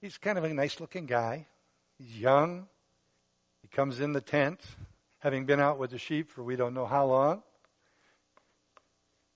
he's 0.00 0.16
kind 0.16 0.38
of 0.38 0.44
a 0.44 0.54
nice 0.54 0.80
looking 0.80 1.06
guy. 1.06 1.46
He's 1.98 2.16
young. 2.16 2.66
He 3.62 3.68
comes 3.68 4.00
in 4.00 4.12
the 4.12 4.20
tent 4.20 4.60
having 5.18 5.46
been 5.46 5.60
out 5.60 5.78
with 5.78 5.90
the 5.90 5.98
sheep 5.98 6.30
for 6.30 6.42
we 6.42 6.54
don't 6.54 6.74
know 6.74 6.86
how 6.86 7.06
long. 7.06 7.42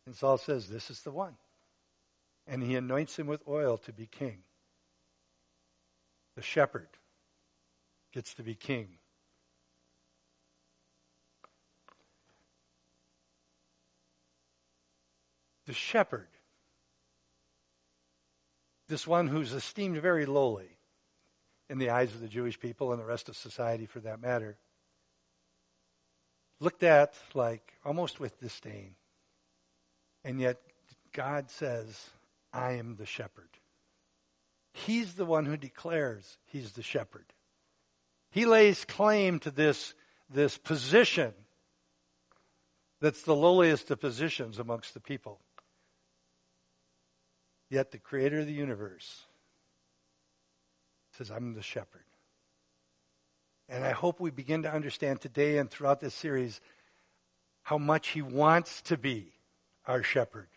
And 0.06 0.14
Saul 0.14 0.38
says, 0.38 0.68
This 0.68 0.90
is 0.90 1.00
the 1.02 1.10
one. 1.10 1.34
And 2.48 2.62
he 2.62 2.76
anoints 2.76 3.18
him 3.18 3.26
with 3.26 3.42
oil 3.46 3.76
to 3.78 3.92
be 3.92 4.06
king. 4.06 4.38
The 6.34 6.42
shepherd 6.42 6.88
gets 8.12 8.32
to 8.34 8.42
be 8.42 8.54
king. 8.54 8.88
The 15.66 15.74
shepherd, 15.74 16.28
this 18.88 19.06
one 19.06 19.28
who's 19.28 19.52
esteemed 19.52 20.00
very 20.00 20.24
lowly 20.24 20.78
in 21.68 21.76
the 21.76 21.90
eyes 21.90 22.14
of 22.14 22.22
the 22.22 22.28
Jewish 22.28 22.58
people 22.58 22.92
and 22.92 23.00
the 23.00 23.04
rest 23.04 23.28
of 23.28 23.36
society 23.36 23.84
for 23.84 24.00
that 24.00 24.22
matter, 24.22 24.56
looked 26.60 26.82
at 26.82 27.12
like 27.34 27.74
almost 27.84 28.18
with 28.18 28.40
disdain. 28.40 28.94
And 30.24 30.40
yet 30.40 30.56
God 31.12 31.50
says, 31.50 32.08
I 32.52 32.72
am 32.72 32.96
the 32.96 33.06
shepherd. 33.06 33.50
He's 34.72 35.14
the 35.14 35.24
one 35.24 35.46
who 35.46 35.56
declares 35.56 36.38
he's 36.44 36.72
the 36.72 36.82
shepherd. 36.82 37.26
He 38.30 38.44
lays 38.44 38.84
claim 38.84 39.38
to 39.40 39.50
this, 39.50 39.94
this 40.30 40.58
position 40.58 41.32
that's 43.00 43.22
the 43.22 43.34
lowliest 43.34 43.90
of 43.90 44.00
positions 44.00 44.58
amongst 44.58 44.94
the 44.94 45.00
people. 45.00 45.40
Yet 47.70 47.90
the 47.90 47.98
creator 47.98 48.40
of 48.40 48.46
the 48.46 48.52
universe 48.52 49.22
says, 51.16 51.30
I'm 51.30 51.54
the 51.54 51.62
shepherd. 51.62 52.04
And 53.68 53.84
I 53.84 53.90
hope 53.90 54.20
we 54.20 54.30
begin 54.30 54.62
to 54.62 54.72
understand 54.72 55.20
today 55.20 55.58
and 55.58 55.70
throughout 55.70 56.00
this 56.00 56.14
series 56.14 56.60
how 57.62 57.76
much 57.76 58.08
He 58.08 58.22
wants 58.22 58.80
to 58.82 58.96
be 58.96 59.32
our 59.86 60.02
shepherd. 60.02 60.48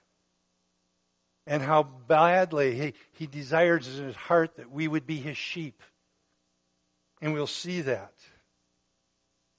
And 1.48 1.64
how 1.64 1.84
badly 1.84 2.76
he, 2.76 2.94
he 3.14 3.28
desires 3.28 3.88
in 3.98 4.06
His 4.06 4.16
heart 4.16 4.56
that 4.56 4.72
we 4.72 4.88
would 4.88 5.08
be 5.08 5.18
His 5.18 5.38
sheep. 5.38 5.82
And 7.22 7.34
we'll 7.34 7.48
see 7.48 7.82
that. 7.82 8.14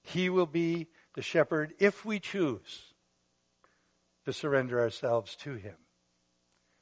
He 0.03 0.29
will 0.29 0.45
be 0.45 0.87
the 1.13 1.21
shepherd 1.21 1.73
if 1.79 2.05
we 2.05 2.19
choose 2.19 2.93
to 4.25 4.33
surrender 4.33 4.79
ourselves 4.79 5.35
to 5.37 5.55
Him 5.55 5.75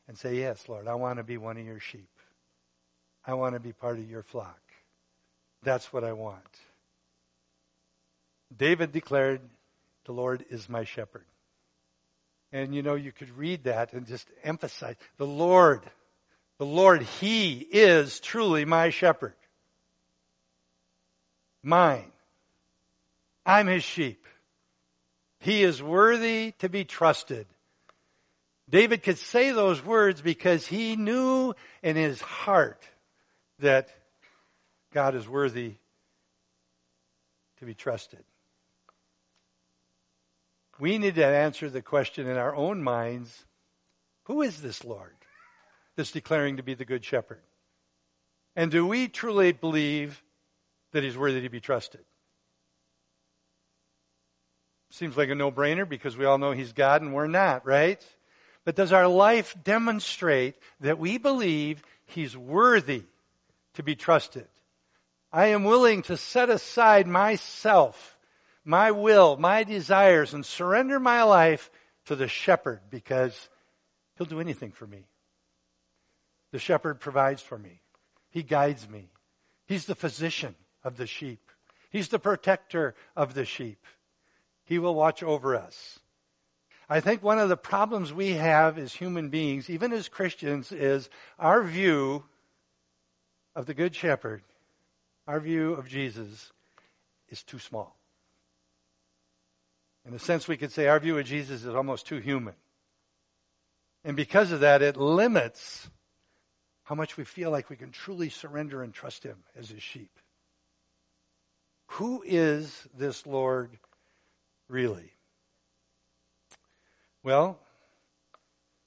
and 0.08 0.18
say, 0.18 0.36
Yes, 0.36 0.68
Lord, 0.68 0.88
I 0.88 0.96
want 0.96 1.18
to 1.18 1.24
be 1.24 1.38
one 1.38 1.58
of 1.58 1.66
your 1.66 1.80
sheep. 1.80 2.10
I 3.26 3.34
want 3.34 3.56
to 3.56 3.60
be 3.60 3.74
part 3.74 4.00
of 4.00 4.10
your 4.10 4.24
flock. 4.24 4.60
That's 5.64 5.94
what 5.94 6.04
I 6.04 6.14
want. 6.14 6.60
David 8.56 8.92
declared, 8.92 9.42
The 10.06 10.12
Lord 10.12 10.44
is 10.50 10.68
my 10.68 10.84
shepherd. 10.84 11.26
And 12.52 12.76
you 12.76 12.82
know, 12.82 12.96
you 12.96 13.12
could 13.12 13.30
read 13.38 13.64
that 13.64 13.94
and 13.94 14.06
just 14.06 14.28
emphasize 14.44 14.96
the 15.18 15.26
Lord, 15.26 15.82
the 16.58 16.66
Lord, 16.66 17.02
He 17.02 17.60
is 17.60 18.20
truly 18.20 18.66
my 18.66 18.90
shepherd. 18.90 19.36
Mine. 21.64 22.12
I'm 23.46 23.68
His 23.68 23.84
sheep. 23.84 24.26
He 25.40 25.64
is 25.64 25.82
worthy 25.82 26.54
to 26.60 26.70
be 26.70 26.86
trusted. 26.86 27.48
David 28.72 29.04
could 29.04 29.18
say 29.18 29.52
those 29.52 29.84
words 29.84 30.22
because 30.22 30.66
he 30.66 30.96
knew 30.96 31.54
in 31.84 31.98
his 31.98 32.22
heart 32.22 32.82
that 33.60 33.90
God 34.94 35.14
is 35.14 35.28
worthy 35.28 35.74
to 37.60 37.66
be 37.66 37.74
trusted. 37.74 38.24
We 40.82 40.98
need 40.98 41.14
to 41.14 41.26
answer 41.26 41.70
the 41.70 41.84
question 41.84 42.26
in 42.26 42.38
our 42.38 42.56
own 42.56 42.82
minds 42.82 43.46
who 44.24 44.42
is 44.42 44.64
this 44.64 44.84
Lord 44.84 45.14
that's 45.96 46.10
declaring 46.10 46.58
to 46.58 46.64
be 46.64 46.74
the 46.74 46.86
Good 46.86 47.06
Shepherd? 47.06 47.44
And 48.56 48.72
do 48.72 48.88
we 48.88 49.08
truly 49.08 49.52
believe 49.52 50.24
that 50.92 51.04
he's 51.04 51.16
worthy 51.16 51.42
to 51.42 51.50
be 51.50 51.60
trusted? 51.60 52.02
Seems 54.90 55.16
like 55.16 55.30
a 55.30 55.36
no 55.36 55.52
brainer 55.52 55.88
because 55.88 56.18
we 56.18 56.26
all 56.26 56.40
know 56.40 56.52
he's 56.52 56.74
God 56.74 57.04
and 57.04 57.14
we're 57.14 57.28
not, 57.28 57.64
right? 57.64 58.04
But 58.66 58.76
does 58.76 58.92
our 58.92 59.08
life 59.08 59.56
demonstrate 59.64 60.56
that 60.80 60.98
we 60.98 61.20
believe 61.20 61.84
he's 62.06 62.36
worthy 62.36 63.04
to 63.76 63.84
be 63.84 63.96
trusted? 63.96 64.48
I 65.32 65.50
am 65.50 65.64
willing 65.64 66.02
to 66.04 66.18
set 66.18 66.50
aside 66.50 67.06
myself, 67.06 68.18
my 68.64 68.92
will, 68.92 69.38
my 69.38 69.64
desires, 69.64 70.34
and 70.34 70.46
surrender 70.46 71.00
my 71.00 71.24
life 71.24 71.72
to 72.06 72.16
the 72.16 72.28
shepherd 72.28 72.82
because 72.90 73.50
he'll 74.18 74.28
do 74.28 74.40
anything 74.40 74.72
for 74.72 74.88
me. 74.88 75.06
The 76.52 76.60
shepherd 76.60 77.00
provides 77.00 77.42
for 77.42 77.58
me. 77.58 77.82
He 78.30 78.44
guides 78.44 78.90
me. 78.90 79.10
He's 79.66 79.86
the 79.86 79.96
physician 79.96 80.56
of 80.84 80.98
the 80.98 81.08
sheep. 81.08 81.52
He's 81.90 82.10
the 82.10 82.20
protector 82.20 82.96
of 83.16 83.34
the 83.34 83.46
sheep. 83.46 83.86
He 84.64 84.80
will 84.80 84.96
watch 84.96 85.24
over 85.24 85.56
us. 85.56 86.00
I 86.90 87.00
think 87.00 87.24
one 87.24 87.40
of 87.40 87.50
the 87.50 87.58
problems 87.58 88.14
we 88.14 88.34
have 88.34 88.78
as 88.78 88.94
human 88.94 89.30
beings, 89.30 89.70
even 89.70 89.94
as 89.94 90.10
Christians, 90.10 90.72
is 90.72 91.10
our 91.40 91.64
view 91.64 92.26
of 93.56 93.66
the 93.66 93.74
Good 93.74 93.96
Shepherd, 93.96 94.44
our 95.26 95.40
view 95.40 95.74
of 95.74 95.88
Jesus, 95.88 96.52
is 97.30 97.44
too 97.44 97.60
small. 97.60 98.01
In 100.06 100.14
a 100.14 100.20
sense, 100.20 100.48
we 100.48 100.58
could 100.58 100.72
say 100.72 100.88
our 100.88 101.00
view 101.00 101.18
of 101.18 101.26
Jesus 101.26 101.64
is 101.64 101.76
almost 101.76 102.08
too 102.08 102.18
human. 102.18 102.56
And 104.04 104.16
because 104.16 104.52
of 104.52 104.62
that, 104.62 104.82
it 104.82 104.98
limits 104.98 105.90
how 106.84 106.96
much 106.96 107.18
we 107.18 107.24
feel 107.24 107.52
like 107.52 107.70
we 107.70 107.76
can 107.76 107.92
truly 107.92 108.30
surrender 108.30 108.82
and 108.82 108.94
trust 108.94 109.24
Him 109.24 109.38
as 109.56 109.70
His 109.70 109.84
sheep. 109.84 110.12
Who 111.92 112.24
is 112.26 112.88
this 112.98 113.28
Lord 113.28 113.78
really? 114.68 115.14
Well, 117.24 117.60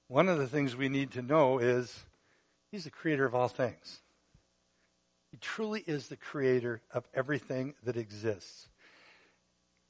one 0.07 0.27
of 0.27 0.37
the 0.37 0.47
things 0.47 0.75
we 0.75 0.89
need 0.89 1.11
to 1.11 1.21
know 1.21 1.59
is 1.59 2.05
He's 2.71 2.83
the 2.83 2.91
creator 2.91 3.25
of 3.25 3.33
all 3.33 3.47
things. 3.47 4.01
He 5.31 5.37
truly 5.37 5.83
is 5.87 6.07
the 6.07 6.17
creator 6.17 6.81
of 6.91 7.07
everything 7.13 7.73
that 7.83 7.95
exists. 7.95 8.67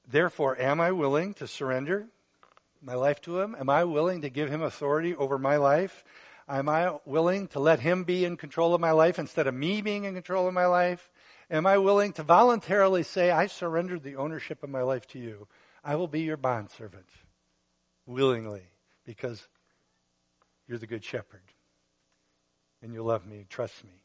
Therefore, 0.08 0.60
am 0.60 0.80
I 0.80 0.92
willing 0.92 1.34
to 1.36 1.48
surrender 1.48 2.08
my 2.82 2.94
life 2.94 3.22
to 3.22 3.40
Him? 3.40 3.56
Am 3.60 3.70
I 3.70 3.84
willing 3.84 4.22
to 4.22 4.30
give 4.30 4.50
Him 4.50 4.62
authority 4.62 5.16
over 5.16 5.38
my 5.38 5.58
life? 5.58 6.04
Am 6.48 6.70
I 6.70 6.98
willing 7.06 7.48
to 7.50 7.60
let 7.60 7.80
Him 7.80 8.04
be 8.04 8.24
in 8.24 8.38
control 8.38 8.76
of 8.76 8.82
my 8.82 8.92
life 8.92 9.18
instead 9.18 9.48
of 9.48 9.54
me 9.54 9.82
being 9.82 10.06
in 10.06 10.14
control 10.14 10.48
of 10.48 10.54
my 10.54 10.68
life? 10.68 11.10
Am 11.50 11.66
I 11.66 11.78
willing 11.78 12.14
to 12.14 12.24
voluntarily 12.24 13.04
say, 13.04 13.32
I 13.32 13.48
surrendered 13.48 14.04
the 14.04 14.16
ownership 14.16 14.64
of 14.64 14.70
my 14.70 14.82
life 14.82 15.08
to 15.10 15.20
you? 15.20 15.48
I 15.84 15.96
will 15.96 16.08
be 16.08 16.22
your 16.22 16.38
bondservant 16.38 17.10
willingly 18.06 18.64
because 19.06 19.48
you're 20.68 20.80
the 20.80 20.88
good 20.88 21.04
shepherd 21.04 21.42
and 22.82 22.94
you 22.94 23.04
love 23.04 23.26
me, 23.26 23.46
trust 23.50 23.84
me. 23.84 24.05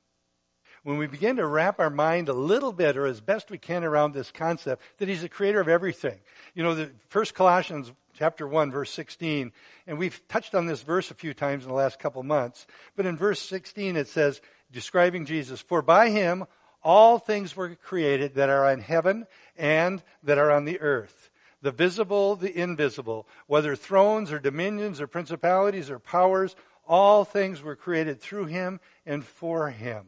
When 0.83 0.97
we 0.97 1.07
begin 1.07 1.37
to 1.37 1.47
wrap 1.47 1.79
our 1.79 1.91
mind 1.91 2.29
a 2.29 2.33
little 2.33 2.73
bit 2.73 2.97
or 2.97 3.07
as 3.07 3.21
best 3.21 3.51
we 3.51 3.59
can 3.59 3.85
around 3.85 4.13
this 4.13 4.31
concept 4.31 4.83
that 4.99 5.09
he's 5.09 5.23
the 5.23 5.29
creator 5.29 5.61
of 5.61 5.69
everything. 5.69 6.19
You 6.55 6.63
know, 6.63 6.75
the 6.75 6.91
first 7.09 7.35
Colossians 7.35 7.93
chapter 8.15 8.47
1 8.47 8.71
verse 8.71 8.91
16, 8.91 9.53
and 9.87 9.99
we've 9.99 10.21
touched 10.29 10.55
on 10.55 10.67
this 10.67 10.83
verse 10.83 11.11
a 11.11 11.15
few 11.15 11.35
times 11.35 11.65
in 11.65 11.69
the 11.69 11.75
last 11.75 11.99
couple 11.99 12.23
months, 12.23 12.67
but 12.97 13.07
in 13.07 13.17
verse 13.17 13.41
16 13.41 13.97
it 13.97 14.09
says, 14.09 14.41
describing 14.73 15.27
Jesus, 15.27 15.61
for 15.61 15.83
by 15.83 16.11
him 16.11 16.45
all 16.83 17.19
things 17.19 17.55
were 17.55 17.75
created 17.75 18.37
that 18.37 18.49
are 18.49 18.73
in 18.73 18.81
heaven 18.81 19.27
and 19.57 20.03
that 20.23 20.39
are 20.39 20.51
on 20.51 20.65
the 20.65 20.81
earth 20.81 21.31
the 21.63 21.71
visible, 21.71 22.37
the 22.37 22.59
invisible, 22.59 23.29
whether 23.47 23.77
thrones 23.77 24.33
or 24.33 24.39
dominions 24.39 25.01
or 25.01 25.07
principalities 25.07 25.91
or 25.91 25.99
powers, 25.99 26.57
all 26.87 27.25
things 27.25 27.63
were 27.63 27.77
created 27.77 28.21
through 28.21 28.47
him 28.47 28.81
and 29.05 29.25
for 29.25 29.69
him. 29.71 30.07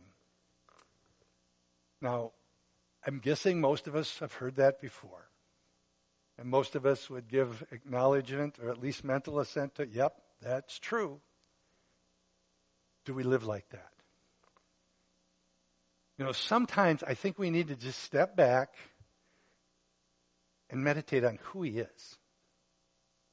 Now, 2.02 2.32
I'm 3.06 3.20
guessing 3.20 3.60
most 3.60 3.86
of 3.86 3.94
us 3.94 4.18
have 4.18 4.34
heard 4.34 4.56
that 4.56 4.80
before. 4.80 5.28
And 6.36 6.48
most 6.48 6.74
of 6.74 6.84
us 6.84 7.08
would 7.08 7.28
give 7.28 7.64
acknowledgement 7.70 8.58
or 8.60 8.70
at 8.70 8.80
least 8.80 9.04
mental 9.04 9.38
assent 9.38 9.76
to, 9.76 9.86
yep, 9.86 10.20
that's 10.40 10.78
true. 10.78 11.20
Do 13.04 13.14
we 13.14 13.22
live 13.22 13.44
like 13.44 13.68
that? 13.70 13.92
You 16.18 16.24
know, 16.24 16.32
sometimes 16.32 17.02
I 17.02 17.14
think 17.14 17.38
we 17.38 17.50
need 17.50 17.68
to 17.68 17.76
just 17.76 18.00
step 18.00 18.36
back 18.36 18.74
and 20.70 20.82
meditate 20.82 21.24
on 21.24 21.38
who 21.42 21.62
He 21.62 21.78
is. 21.78 22.18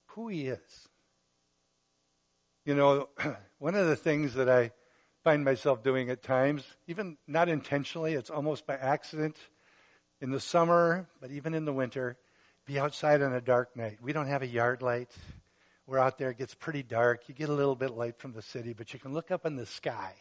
Who 0.08 0.28
He 0.28 0.48
is. 0.48 0.88
You 2.66 2.76
know, 2.76 3.10
one 3.60 3.76
of 3.76 3.88
the 3.88 3.96
things 3.96 4.36
that 4.36 4.50
I 4.50 4.72
find 5.24 5.44
myself 5.44 5.84
doing 5.84 6.10
at 6.10 6.24
times, 6.24 6.64
even 6.88 7.18
not 7.28 7.50
intentionally, 7.50 8.14
it's 8.14 8.30
almost 8.30 8.66
by 8.66 8.76
accident, 8.76 9.38
in 10.22 10.32
the 10.32 10.40
summer, 10.40 11.08
but 11.22 11.32
even 11.32 11.54
in 11.54 11.66
the 11.66 11.74
winter, 11.74 12.18
be 12.66 12.78
outside 12.80 13.22
on 13.22 13.34
a 13.34 13.42
dark 13.42 13.76
night. 13.76 14.00
We 14.02 14.14
don't 14.14 14.28
have 14.28 14.42
a 14.42 14.48
yard 14.48 14.82
light. 14.82 15.12
We're 15.88 15.98
out 15.98 16.18
there, 16.18 16.30
it 16.30 16.38
gets 16.38 16.54
pretty 16.54 16.84
dark. 16.84 17.28
You 17.28 17.34
get 17.34 17.50
a 17.50 17.54
little 17.54 17.76
bit 17.76 17.92
light 17.92 18.18
from 18.18 18.34
the 18.34 18.42
city, 18.42 18.74
but 18.74 18.94
you 18.94 19.00
can 19.00 19.14
look 19.14 19.32
up 19.32 19.46
in 19.46 19.56
the 19.56 19.66
sky, 19.66 20.14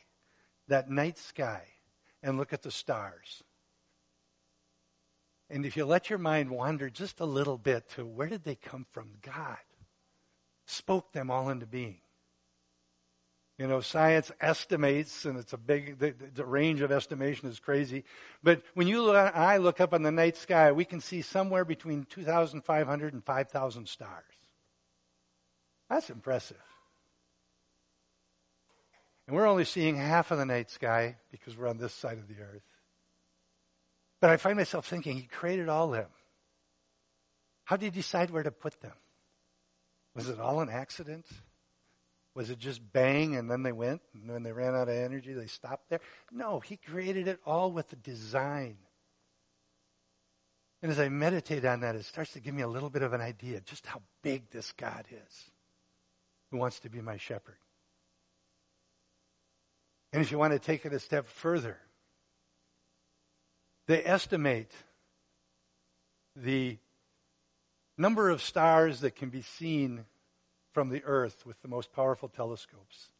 that 0.68 0.88
night 0.88 1.18
sky, 1.18 1.62
and 2.22 2.38
look 2.38 2.52
at 2.52 2.62
the 2.62 2.70
stars. 2.70 3.42
And 5.50 5.66
if 5.66 5.76
you 5.76 5.84
let 5.84 6.10
your 6.10 6.18
mind 6.18 6.50
wander 6.50 6.90
just 6.90 7.20
a 7.20 7.24
little 7.26 7.58
bit 7.58 7.88
to 7.90 8.04
where 8.04 8.28
did 8.28 8.44
they 8.44 8.54
come 8.54 8.86
from? 8.92 9.10
God 9.22 9.58
spoke 10.66 11.12
them 11.12 11.30
all 11.30 11.48
into 11.48 11.66
being. 11.66 12.00
You 13.58 13.66
know, 13.66 13.80
science 13.80 14.30
estimates, 14.40 15.24
and 15.24 15.36
it's 15.36 15.52
a 15.52 15.58
big, 15.58 15.98
the, 15.98 16.14
the 16.32 16.44
range 16.44 16.80
of 16.80 16.92
estimation 16.92 17.48
is 17.48 17.58
crazy. 17.58 18.04
But 18.40 18.62
when 18.74 18.86
you 18.86 19.10
and 19.10 19.34
I 19.34 19.56
look 19.56 19.80
up 19.80 19.92
in 19.92 20.04
the 20.04 20.12
night 20.12 20.36
sky, 20.36 20.70
we 20.70 20.84
can 20.84 21.00
see 21.00 21.22
somewhere 21.22 21.64
between 21.64 22.04
2,500 22.04 23.12
and 23.12 23.24
5,000 23.24 23.88
stars. 23.88 24.24
That's 25.90 26.08
impressive. 26.08 26.56
And 29.26 29.36
we're 29.36 29.48
only 29.48 29.64
seeing 29.64 29.96
half 29.96 30.30
of 30.30 30.38
the 30.38 30.46
night 30.46 30.70
sky 30.70 31.16
because 31.32 31.56
we're 31.56 31.68
on 31.68 31.78
this 31.78 31.92
side 31.92 32.18
of 32.18 32.28
the 32.28 32.40
earth. 32.40 32.62
But 34.20 34.30
I 34.30 34.36
find 34.36 34.56
myself 34.56 34.86
thinking, 34.86 35.16
He 35.16 35.26
created 35.26 35.68
all 35.68 35.90
them. 35.90 36.08
How 37.64 37.76
did 37.76 37.92
He 37.92 38.00
decide 38.00 38.30
where 38.30 38.44
to 38.44 38.52
put 38.52 38.80
them? 38.80 38.94
Was 40.14 40.28
it 40.28 40.38
all 40.38 40.60
an 40.60 40.70
accident? 40.70 41.26
Was 42.34 42.50
it 42.50 42.58
just 42.58 42.92
bang 42.92 43.36
and 43.36 43.50
then 43.50 43.62
they 43.62 43.72
went 43.72 44.00
and 44.14 44.30
when 44.30 44.42
they 44.42 44.52
ran 44.52 44.74
out 44.74 44.88
of 44.88 44.94
energy 44.94 45.32
they 45.32 45.46
stopped 45.46 45.88
there? 45.90 46.00
No, 46.30 46.60
He 46.60 46.76
created 46.76 47.26
it 47.28 47.40
all 47.44 47.72
with 47.72 47.92
a 47.92 47.96
design. 47.96 48.76
And 50.82 50.92
as 50.92 51.00
I 51.00 51.08
meditate 51.08 51.64
on 51.64 51.80
that, 51.80 51.96
it 51.96 52.04
starts 52.04 52.32
to 52.34 52.40
give 52.40 52.54
me 52.54 52.62
a 52.62 52.68
little 52.68 52.90
bit 52.90 53.02
of 53.02 53.12
an 53.12 53.20
idea 53.20 53.60
just 53.60 53.86
how 53.86 54.00
big 54.22 54.50
this 54.50 54.72
God 54.72 55.06
is 55.10 55.50
who 56.50 56.58
wants 56.58 56.80
to 56.80 56.88
be 56.88 57.00
my 57.00 57.16
shepherd. 57.16 57.58
And 60.12 60.22
if 60.22 60.30
you 60.30 60.38
want 60.38 60.52
to 60.52 60.58
take 60.58 60.86
it 60.86 60.92
a 60.92 61.00
step 61.00 61.26
further, 61.26 61.76
they 63.86 64.04
estimate 64.04 64.70
the 66.36 66.78
number 67.96 68.30
of 68.30 68.40
stars 68.40 69.00
that 69.00 69.16
can 69.16 69.28
be 69.28 69.42
seen 69.42 70.04
from 70.78 70.90
the 70.90 71.02
earth 71.06 71.44
with 71.44 71.60
the 71.60 71.66
most 71.66 71.92
powerful 71.92 72.28
telescopes 72.28 73.10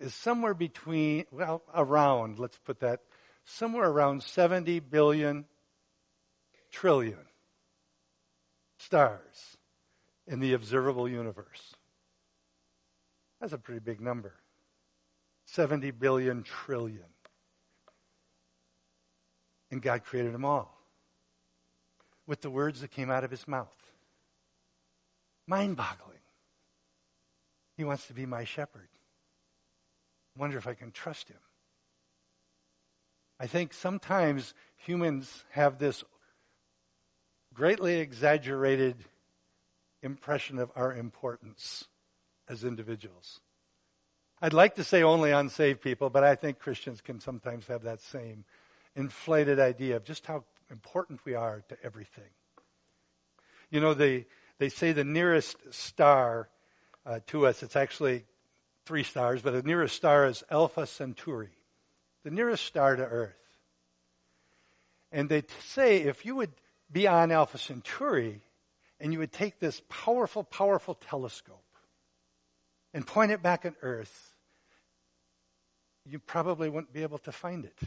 is 0.00 0.12
somewhere 0.12 0.54
between, 0.54 1.24
well, 1.30 1.62
around, 1.72 2.40
let's 2.40 2.58
put 2.58 2.80
that, 2.80 2.98
somewhere 3.44 3.88
around 3.88 4.24
70 4.24 4.80
billion 4.80 5.44
trillion 6.72 7.28
stars 8.76 9.56
in 10.26 10.40
the 10.40 10.52
observable 10.52 11.08
universe. 11.08 11.76
That's 13.40 13.52
a 13.52 13.58
pretty 13.58 13.78
big 13.78 14.00
number. 14.00 14.32
70 15.44 15.92
billion 15.92 16.42
trillion. 16.42 17.04
And 19.70 19.80
God 19.80 20.02
created 20.02 20.34
them 20.34 20.44
all 20.44 20.76
with 22.26 22.40
the 22.40 22.50
words 22.50 22.80
that 22.80 22.90
came 22.90 23.12
out 23.12 23.22
of 23.22 23.30
his 23.30 23.46
mouth. 23.46 23.92
Mind 25.46 25.76
boggling. 25.76 26.19
He 27.80 27.84
wants 27.84 28.08
to 28.08 28.12
be 28.12 28.26
my 28.26 28.44
shepherd. 28.44 28.90
I 30.36 30.40
wonder 30.40 30.58
if 30.58 30.66
I 30.66 30.74
can 30.74 30.90
trust 30.90 31.30
him. 31.30 31.38
I 33.38 33.46
think 33.46 33.72
sometimes 33.72 34.52
humans 34.76 35.46
have 35.52 35.78
this 35.78 36.04
greatly 37.54 38.00
exaggerated 38.00 38.96
impression 40.02 40.58
of 40.58 40.70
our 40.76 40.94
importance 40.94 41.88
as 42.50 42.64
individuals. 42.64 43.40
I'd 44.42 44.52
like 44.52 44.74
to 44.74 44.84
say 44.84 45.02
only 45.02 45.30
unsaved 45.30 45.80
people, 45.80 46.10
but 46.10 46.22
I 46.22 46.34
think 46.34 46.58
Christians 46.58 47.00
can 47.00 47.18
sometimes 47.18 47.66
have 47.68 47.84
that 47.84 48.02
same 48.02 48.44
inflated 48.94 49.58
idea 49.58 49.96
of 49.96 50.04
just 50.04 50.26
how 50.26 50.44
important 50.70 51.24
we 51.24 51.34
are 51.34 51.62
to 51.70 51.78
everything. 51.82 52.28
You 53.70 53.80
know, 53.80 53.94
they, 53.94 54.26
they 54.58 54.68
say 54.68 54.92
the 54.92 55.02
nearest 55.02 55.56
star 55.70 56.50
uh, 57.06 57.20
to 57.28 57.46
us, 57.46 57.62
it's 57.62 57.76
actually 57.76 58.24
three 58.86 59.02
stars, 59.02 59.42
but 59.42 59.52
the 59.52 59.62
nearest 59.62 59.96
star 59.96 60.26
is 60.26 60.42
Alpha 60.50 60.86
Centauri, 60.86 61.50
the 62.24 62.30
nearest 62.30 62.64
star 62.64 62.96
to 62.96 63.04
Earth. 63.04 63.34
And 65.12 65.28
they 65.28 65.42
say 65.64 65.98
if 65.98 66.24
you 66.24 66.36
would 66.36 66.52
be 66.90 67.06
on 67.08 67.32
Alpha 67.32 67.58
Centauri 67.58 68.40
and 69.00 69.12
you 69.12 69.18
would 69.18 69.32
take 69.32 69.58
this 69.58 69.82
powerful, 69.88 70.44
powerful 70.44 70.94
telescope 70.94 71.64
and 72.94 73.06
point 73.06 73.32
it 73.32 73.42
back 73.42 73.64
at 73.64 73.74
Earth, 73.82 74.34
you 76.04 76.18
probably 76.18 76.68
wouldn't 76.68 76.92
be 76.92 77.02
able 77.02 77.18
to 77.18 77.32
find 77.32 77.64
it. 77.64 77.78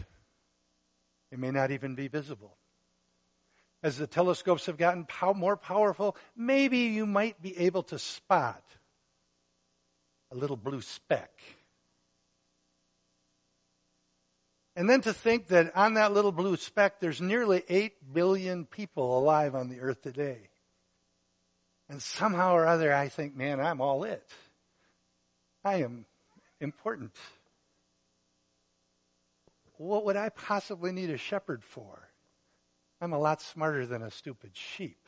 It 1.32 1.40
may 1.40 1.52
not 1.52 1.72
even 1.72 1.96
be 1.96 2.08
visible. 2.08 2.58
as 3.84 3.98
the 3.98 4.08
telescopes 4.08 4.68
have 4.68 4.78
gotten 4.78 5.06
pow- 5.06 5.34
more 5.34 5.58
powerful, 5.58 6.16
maybe 6.36 6.78
you 6.78 7.06
might 7.06 7.42
be 7.42 7.58
able 7.58 7.84
to 7.84 8.00
spot 8.00 8.64
a 10.34 10.36
little 10.36 10.58
blue 10.58 10.82
speck. 10.82 11.32
And 14.76 14.90
then 14.90 15.02
to 15.02 15.14
think 15.14 15.48
that 15.48 15.76
on 15.76 15.94
that 15.94 16.14
little 16.14 16.32
blue 16.32 16.58
speck, 16.58 17.00
there's 17.00 17.22
nearly 17.22 17.64
8 17.70 18.14
billion 18.14 18.66
people 18.66 19.18
alive 19.18 19.54
on 19.54 19.70
the 19.70 19.80
earth 19.80 20.02
today. 20.02 20.50
And 21.90 22.02
somehow 22.02 22.56
or 22.56 22.66
other, 22.66 22.94
I 22.94 23.10
think, 23.10 23.36
man, 23.36 23.60
I'm 23.60 23.82
all 23.82 24.04
it. 24.04 24.28
I 25.64 25.84
am 25.84 26.06
important. 26.60 27.16
What 29.78 30.06
would 30.06 30.16
I 30.16 30.30
possibly 30.30 30.92
need 30.92 31.12
a 31.12 31.18
shepherd 31.18 31.64
for? 31.64 32.10
I'm 33.00 33.14
a 33.14 33.20
lot 33.20 33.42
smarter 33.42 33.86
than 33.86 34.02
a 34.02 34.10
stupid 34.10 34.52
sheep. 34.54 35.08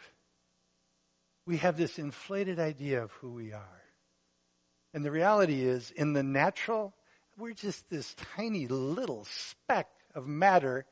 We 1.48 1.58
have 1.58 1.78
this 1.78 1.98
inflated 1.98 2.60
idea 2.60 3.04
of 3.04 3.12
who 3.14 3.32
we 3.32 3.54
are. 3.54 3.85
And 4.96 5.04
the 5.04 5.12
reality 5.12 5.62
is, 5.62 5.92
in 5.92 6.14
the 6.14 6.24
natural, 6.24 6.94
we're 7.38 7.52
just 7.52 7.90
this 7.90 8.16
tiny 8.38 8.66
little 8.70 9.26
speck 9.26 9.90
of 10.16 10.26
matter 10.26 10.86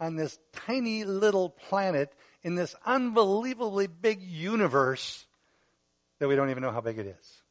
on 0.00 0.16
this 0.16 0.38
tiny 0.54 1.04
little 1.04 1.50
planet 1.50 2.10
in 2.42 2.54
this 2.54 2.74
unbelievably 2.86 3.88
big 3.88 4.22
universe 4.22 5.26
that 6.20 6.26
we 6.26 6.36
don't 6.36 6.48
even 6.48 6.62
know 6.62 6.70
how 6.70 6.80
big 6.80 6.98
it 6.98 7.06
is. 7.06 7.42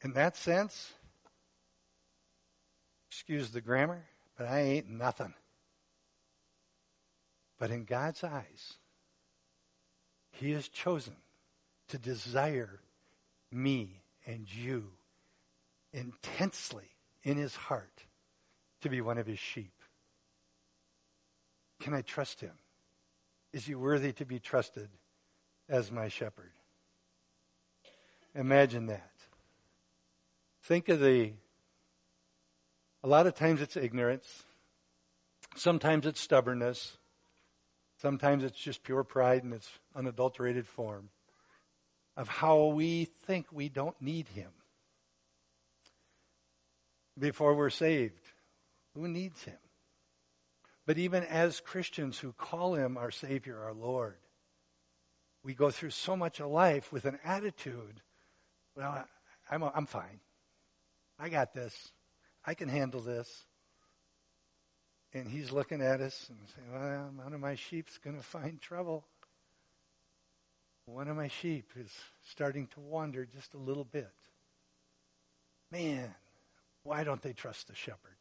In 0.00 0.14
that 0.14 0.34
sense, 0.34 0.90
excuse 3.10 3.50
the 3.50 3.60
grammar, 3.60 4.06
but 4.38 4.46
I 4.46 4.60
ain't 4.60 4.88
nothing. 4.88 5.34
But 7.58 7.70
in 7.70 7.84
God's 7.84 8.24
eyes, 8.24 8.78
He 10.30 10.52
has 10.52 10.66
chosen 10.66 11.16
to 11.90 11.98
desire 11.98 12.80
me 13.52 14.00
and 14.26 14.52
you 14.52 14.84
intensely 15.92 16.88
in 17.22 17.36
His 17.36 17.54
heart 17.54 18.04
to 18.82 18.88
be 18.88 19.00
one 19.00 19.18
of 19.18 19.26
His 19.26 19.38
sheep. 19.38 19.72
Can 21.80 21.94
I 21.94 22.02
trust 22.02 22.40
Him? 22.40 22.52
Is 23.52 23.66
He 23.66 23.74
worthy 23.74 24.12
to 24.14 24.24
be 24.24 24.38
trusted 24.38 24.88
as 25.68 25.90
my 25.90 26.08
shepherd? 26.08 26.52
Imagine 28.34 28.86
that. 28.86 29.10
Think 30.62 30.88
of 30.88 31.00
the, 31.00 31.32
a 33.02 33.08
lot 33.08 33.26
of 33.26 33.34
times 33.34 33.60
it's 33.60 33.76
ignorance. 33.76 34.44
Sometimes 35.56 36.06
it's 36.06 36.20
stubbornness. 36.20 36.96
Sometimes 38.00 38.44
it's 38.44 38.58
just 38.58 38.84
pure 38.84 39.02
pride 39.02 39.42
in 39.42 39.52
its 39.52 39.68
unadulterated 39.96 40.68
form 40.68 41.08
of 42.16 42.28
how 42.28 42.66
we 42.66 43.06
think 43.26 43.46
we 43.52 43.68
don't 43.68 44.00
need 44.00 44.28
Him 44.28 44.50
before 47.18 47.54
we're 47.54 47.70
saved. 47.70 48.22
Who 48.94 49.08
needs 49.08 49.42
Him? 49.44 49.58
But 50.86 50.98
even 50.98 51.22
as 51.24 51.60
Christians 51.60 52.18
who 52.18 52.32
call 52.32 52.74
Him 52.74 52.96
our 52.96 53.10
Savior, 53.10 53.62
our 53.62 53.74
Lord, 53.74 54.18
we 55.42 55.54
go 55.54 55.70
through 55.70 55.90
so 55.90 56.16
much 56.16 56.40
of 56.40 56.50
life 56.50 56.92
with 56.92 57.04
an 57.04 57.18
attitude, 57.24 58.02
well, 58.76 59.06
I'm, 59.50 59.62
I'm 59.62 59.86
fine. 59.86 60.20
I 61.18 61.28
got 61.28 61.52
this. 61.52 61.92
I 62.44 62.54
can 62.54 62.68
handle 62.68 63.00
this. 63.00 63.44
And 65.12 65.28
he's 65.28 65.50
looking 65.50 65.82
at 65.82 66.00
us 66.00 66.26
and 66.28 66.38
saying, 66.54 66.68
Well, 66.72 67.10
one 67.24 67.34
of 67.34 67.40
my 67.40 67.56
sheep's 67.56 67.98
going 67.98 68.16
to 68.16 68.22
find 68.22 68.60
trouble. 68.60 69.04
One 70.92 71.06
of 71.08 71.16
my 71.16 71.28
sheep 71.28 71.70
is 71.76 71.90
starting 72.30 72.66
to 72.68 72.80
wander 72.80 73.24
just 73.24 73.54
a 73.54 73.58
little 73.58 73.84
bit. 73.84 74.10
Man, 75.70 76.12
why 76.82 77.04
don't 77.04 77.22
they 77.22 77.32
trust 77.32 77.68
the 77.68 77.76
shepherd? 77.76 78.16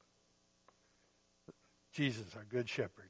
Jesus, 1.94 2.28
our 2.36 2.46
good 2.48 2.70
shepherd. 2.70 3.10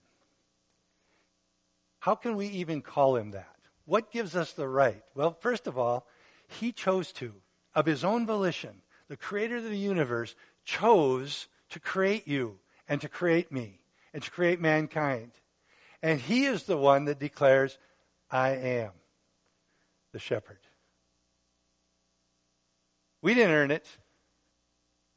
How 2.00 2.16
can 2.16 2.38
we 2.38 2.48
even 2.48 2.82
call 2.82 3.18
him 3.18 3.32
that? 3.32 3.56
What 3.86 4.12
gives 4.12 4.34
us 4.36 4.54
the 4.54 4.68
right? 4.68 5.04
Well, 5.14 5.36
first 5.42 5.68
of 5.68 5.78
all, 5.78 6.08
he 6.48 6.72
chose 6.72 7.12
to, 7.14 7.34
of 7.76 7.86
his 7.86 8.04
own 8.04 8.26
volition 8.26 8.82
the 9.10 9.18
creator 9.18 9.58
of 9.58 9.64
the 9.64 9.76
universe, 9.76 10.36
chose 10.64 11.48
to 11.72 11.80
create 11.80 12.28
you 12.28 12.60
and 12.88 13.02
to 13.02 13.10
create 13.10 13.52
me 13.52 13.80
and 14.14 14.24
to 14.24 14.32
create 14.32 14.62
mankind. 14.62 15.32
And 16.02 16.22
he 16.22 16.46
is 16.46 16.64
the 16.64 16.78
one 16.78 17.06
that 17.06 17.20
declares, 17.20 17.78
I 18.30 18.52
am 18.52 18.92
the 20.12 20.20
shepherd. 20.20 20.60
We 23.22 23.34
didn't 23.34 23.54
earn 23.54 23.72
it. 23.72 23.88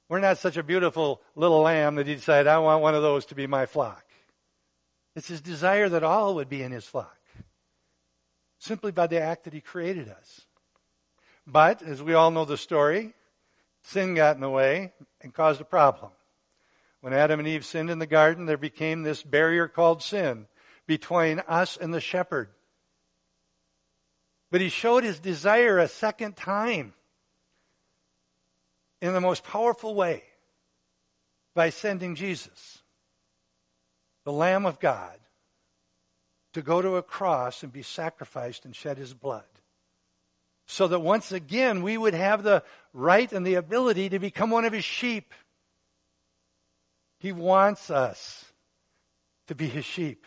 We're 0.08 0.20
not 0.20 0.38
such 0.38 0.56
a 0.56 0.62
beautiful 0.62 1.22
little 1.34 1.60
lamb 1.60 1.94
that 1.94 2.06
he 2.06 2.14
decided, 2.14 2.46
I 2.46 2.58
want 2.58 2.82
one 2.82 2.94
of 2.94 3.02
those 3.02 3.24
to 3.26 3.34
be 3.34 3.46
my 3.46 3.66
flock. 3.66 4.04
It's 5.14 5.28
his 5.28 5.40
desire 5.40 5.88
that 5.88 6.02
all 6.02 6.34
would 6.34 6.48
be 6.48 6.62
in 6.62 6.72
his 6.72 6.84
flock, 6.84 7.18
simply 8.58 8.92
by 8.92 9.06
the 9.06 9.20
act 9.20 9.44
that 9.44 9.52
he 9.52 9.60
created 9.60 10.08
us. 10.08 10.42
But, 11.46 11.82
as 11.82 12.02
we 12.02 12.14
all 12.14 12.30
know 12.30 12.44
the 12.44 12.56
story, 12.56 13.14
sin 13.82 14.14
got 14.14 14.36
in 14.36 14.42
the 14.42 14.50
way 14.50 14.92
and 15.20 15.34
caused 15.34 15.60
a 15.60 15.64
problem. 15.64 16.12
When 17.00 17.12
Adam 17.12 17.40
and 17.40 17.48
Eve 17.48 17.64
sinned 17.64 17.90
in 17.90 17.98
the 17.98 18.06
garden, 18.06 18.46
there 18.46 18.56
became 18.56 19.02
this 19.02 19.22
barrier 19.22 19.66
called 19.66 20.02
sin 20.02 20.46
between 20.86 21.40
us 21.48 21.76
and 21.76 21.92
the 21.92 22.00
shepherd. 22.00 22.50
But 24.52 24.60
he 24.60 24.68
showed 24.68 25.02
his 25.02 25.18
desire 25.18 25.78
a 25.78 25.88
second 25.88 26.36
time 26.36 26.92
in 29.00 29.14
the 29.14 29.20
most 29.20 29.44
powerful 29.44 29.94
way 29.94 30.22
by 31.54 31.70
sending 31.70 32.14
Jesus, 32.16 32.82
the 34.26 34.32
Lamb 34.32 34.66
of 34.66 34.78
God, 34.78 35.18
to 36.52 36.60
go 36.60 36.82
to 36.82 36.96
a 36.96 37.02
cross 37.02 37.62
and 37.62 37.72
be 37.72 37.82
sacrificed 37.82 38.66
and 38.66 38.76
shed 38.76 38.98
his 38.98 39.14
blood 39.14 39.42
so 40.66 40.86
that 40.86 41.00
once 41.00 41.32
again 41.32 41.82
we 41.82 41.96
would 41.96 42.14
have 42.14 42.42
the 42.42 42.62
right 42.92 43.32
and 43.32 43.46
the 43.46 43.54
ability 43.54 44.10
to 44.10 44.18
become 44.18 44.50
one 44.50 44.66
of 44.66 44.72
his 44.74 44.84
sheep. 44.84 45.32
He 47.20 47.32
wants 47.32 47.90
us 47.90 48.44
to 49.46 49.54
be 49.54 49.66
his 49.66 49.86
sheep. 49.86 50.26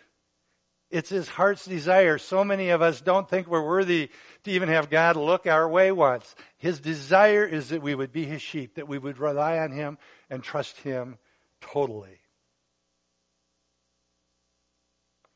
It's 0.91 1.09
his 1.09 1.27
heart's 1.27 1.65
desire. 1.65 2.17
So 2.17 2.43
many 2.43 2.69
of 2.69 2.81
us 2.81 3.01
don't 3.01 3.29
think 3.29 3.47
we're 3.47 3.65
worthy 3.65 4.09
to 4.43 4.51
even 4.51 4.69
have 4.69 4.89
God 4.89 5.15
look 5.15 5.47
our 5.47 5.67
way 5.67 5.91
once. 5.91 6.35
His 6.57 6.79
desire 6.79 7.45
is 7.45 7.69
that 7.69 7.81
we 7.81 7.95
would 7.95 8.11
be 8.11 8.25
his 8.25 8.41
sheep, 8.41 8.75
that 8.75 8.87
we 8.87 8.97
would 8.97 9.17
rely 9.17 9.57
on 9.57 9.71
him 9.71 9.97
and 10.29 10.43
trust 10.43 10.77
him 10.77 11.17
totally. 11.59 12.19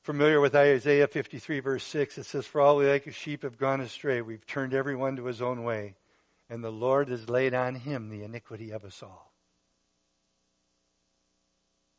familiar 0.10 0.42
with 0.42 0.56
Isaiah 0.56 1.06
53, 1.06 1.60
verse 1.60 1.84
6, 1.84 2.18
it 2.18 2.24
says, 2.24 2.48
For 2.48 2.62
all 2.62 2.78
we 2.78 2.90
like 2.90 3.14
sheep 3.14 3.44
have 3.44 3.60
gone 3.60 3.80
astray. 3.80 4.24
We've 4.24 4.44
turned 4.44 4.74
everyone 4.74 5.18
to 5.18 5.26
his 5.26 5.40
own 5.40 5.64
way, 5.64 5.94
and 6.50 6.64
the 6.64 6.72
Lord 6.72 7.10
has 7.10 7.30
laid 7.30 7.54
on 7.54 7.76
him 7.76 8.10
the 8.10 8.24
iniquity 8.24 8.72
of 8.72 8.84
us 8.84 9.04
all. 9.04 9.32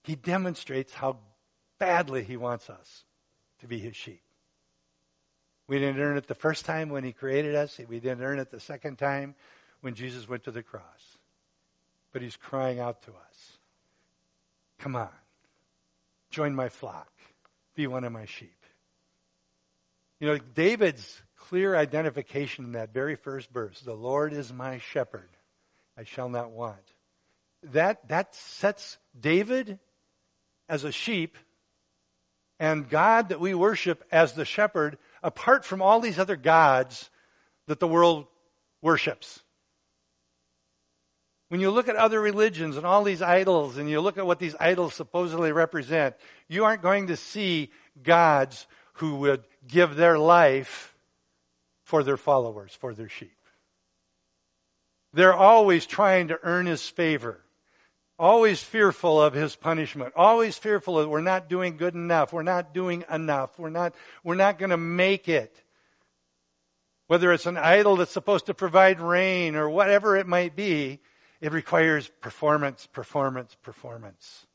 He 0.03 0.17
demonstrates 0.17 0.93
how 0.93 1.19
badly 1.79 2.25
he 2.25 2.37
wants 2.37 2.69
us 2.69 3.05
to 3.61 3.67
be 3.67 3.79
his 3.79 3.97
sheep. 3.97 4.23
We 5.67 5.79
didn't 5.79 6.01
earn 6.01 6.17
it 6.17 6.27
the 6.27 6.35
first 6.35 6.65
time 6.65 6.89
when 6.89 7.05
he 7.05 7.13
created 7.13 7.55
us, 7.55 7.81
we 7.89 8.01
didn't 8.01 8.23
earn 8.23 8.39
it 8.39 8.51
the 8.51 8.61
second 8.61 8.99
time 8.99 9.35
when 9.81 9.95
Jesus 9.95 10.29
went 10.29 10.45
to 10.45 10.51
the 10.51 10.63
cross. 10.63 10.83
But 12.13 12.23
he's 12.23 12.37
crying 12.37 12.81
out 12.81 13.03
to 13.03 13.11
us 13.11 13.59
Come 14.79 14.97
on, 14.97 15.11
join 16.31 16.55
my 16.55 16.69
flock 16.69 17.11
be 17.81 17.87
one 17.87 18.05
of 18.05 18.13
my 18.13 18.27
sheep. 18.27 18.57
You 20.19 20.29
know, 20.29 20.39
David's 20.55 21.23
clear 21.37 21.75
identification 21.75 22.67
in 22.67 22.73
that 22.73 22.93
very 22.93 23.17
first 23.17 23.51
verse, 23.51 23.81
the 23.81 23.95
Lord 23.95 24.33
is 24.33 24.53
my 24.53 24.79
shepherd, 24.79 25.31
I 25.97 26.05
shall 26.05 26.29
not 26.29 26.51
want. 26.51 26.77
That, 27.73 28.07
that 28.09 28.35
sets 28.35 28.99
David 29.19 29.79
as 30.69 30.85
a 30.85 30.93
sheep 30.93 31.37
and 32.61 32.89
God 32.89 33.31
that 33.31 33.41
we 33.41 33.55
worship 33.55 34.05
as 34.13 34.35
the 34.35 34.45
shepherd 34.45 34.99
apart 35.23 35.65
from 35.65 35.81
all 35.81 35.99
these 35.99 36.19
other 36.19 36.37
gods 36.37 37.09
that 37.67 37.81
the 37.81 37.89
world 37.89 38.27
worships. 38.83 39.41
When 41.49 41.61
you 41.61 41.71
look 41.71 41.89
at 41.89 41.97
other 41.97 42.21
religions 42.21 42.77
and 42.77 42.87
all 42.87 43.03
these 43.03 43.23
idols 43.23 43.79
and 43.79 43.89
you 43.89 44.01
look 44.01 44.19
at 44.19 44.27
what 44.27 44.39
these 44.39 44.55
idols 44.61 44.95
supposedly 44.95 45.51
represent, 45.51 46.15
you 46.49 46.65
aren't 46.65 46.83
going 46.83 47.09
to 47.09 47.17
see 47.17 47.71
gods 48.01 48.67
who 48.95 49.17
would 49.17 49.43
give 49.67 49.97
their 49.97 50.19
life 50.19 50.95
for 51.83 52.05
their 52.05 52.19
followers, 52.19 52.77
for 52.79 52.95
their 52.95 53.09
sheep. 53.09 53.35
They're 55.15 55.35
always 55.35 55.87
trying 55.87 56.29
to 56.29 56.39
earn 56.43 56.67
his 56.67 56.87
favor. 56.87 57.41
Always 58.21 58.63
fearful 58.63 59.21
of 59.21 59.33
his 59.33 59.57
punishment, 59.57 60.13
always 60.15 60.59
fearful 60.59 60.99
of 60.99 61.09
we're 61.09 61.23
not 61.23 61.49
doing 61.49 61.79
good 61.79 61.95
enough, 61.95 62.35
we're 62.35 62.43
not 62.43 62.75
doing 62.75 63.03
enough, 63.11 63.59
we're 63.59 63.71
not, 63.71 63.95
we're 64.23 64.35
not 64.35 64.59
going 64.59 64.71
to 64.71 64.77
make 64.77 65.27
it. 65.27 65.63
Whether 67.07 67.33
it's 67.33 67.47
an 67.47 67.57
idol 67.57 67.97
that's 67.97 68.13
supposed 68.13 68.47
to 68.47 68.55
provide 68.55 69.01
rain 69.01 69.57
or 69.57 69.71
whatever 69.71 70.19
it 70.19 70.27
might 70.27 70.55
be, 70.55 71.01
it 71.41 71.51
requires 71.51 72.09
performance, 72.21 72.87
performance, 72.87 73.57
performance. 73.63 74.47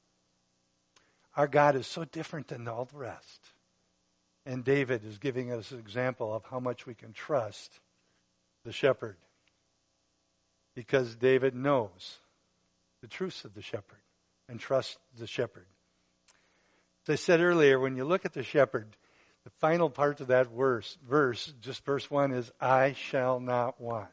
Our 1.35 1.47
God 1.47 1.75
is 1.75 1.87
so 1.87 2.05
different 2.05 2.49
than 2.49 2.67
all 2.67 2.85
the 2.85 2.97
rest. 2.97 3.49
And 4.45 4.63
David 4.63 5.03
is 5.03 5.17
giving 5.17 5.51
us 5.51 5.71
an 5.71 5.79
example 5.79 6.33
of 6.33 6.45
how 6.45 6.59
much 6.59 6.85
we 6.85 6.93
can 6.93 7.13
trust 7.13 7.79
the 8.63 8.71
shepherd. 8.71 9.17
Because 10.75 11.15
David 11.15 11.55
knows 11.55 12.19
the 13.05 13.09
truths 13.09 13.45
of 13.45 13.53
the 13.53 13.61
shepherd 13.61 13.99
and 14.49 14.59
trust 14.59 14.97
the 15.15 15.27
shepherd. 15.27 15.67
As 17.07 17.13
I 17.13 17.15
said 17.17 17.39
earlier, 17.39 17.79
when 17.79 17.95
you 17.95 18.03
look 18.03 18.25
at 18.25 18.33
the 18.33 18.41
shepherd, 18.41 18.97
the 19.43 19.51
final 19.59 19.91
part 19.91 20.21
of 20.21 20.27
that 20.29 20.47
verse, 20.47 20.97
verse, 21.07 21.53
just 21.61 21.85
verse 21.85 22.09
1 22.09 22.31
is, 22.31 22.51
I 22.59 22.93
shall 22.93 23.39
not 23.39 23.79
want. 23.79 24.09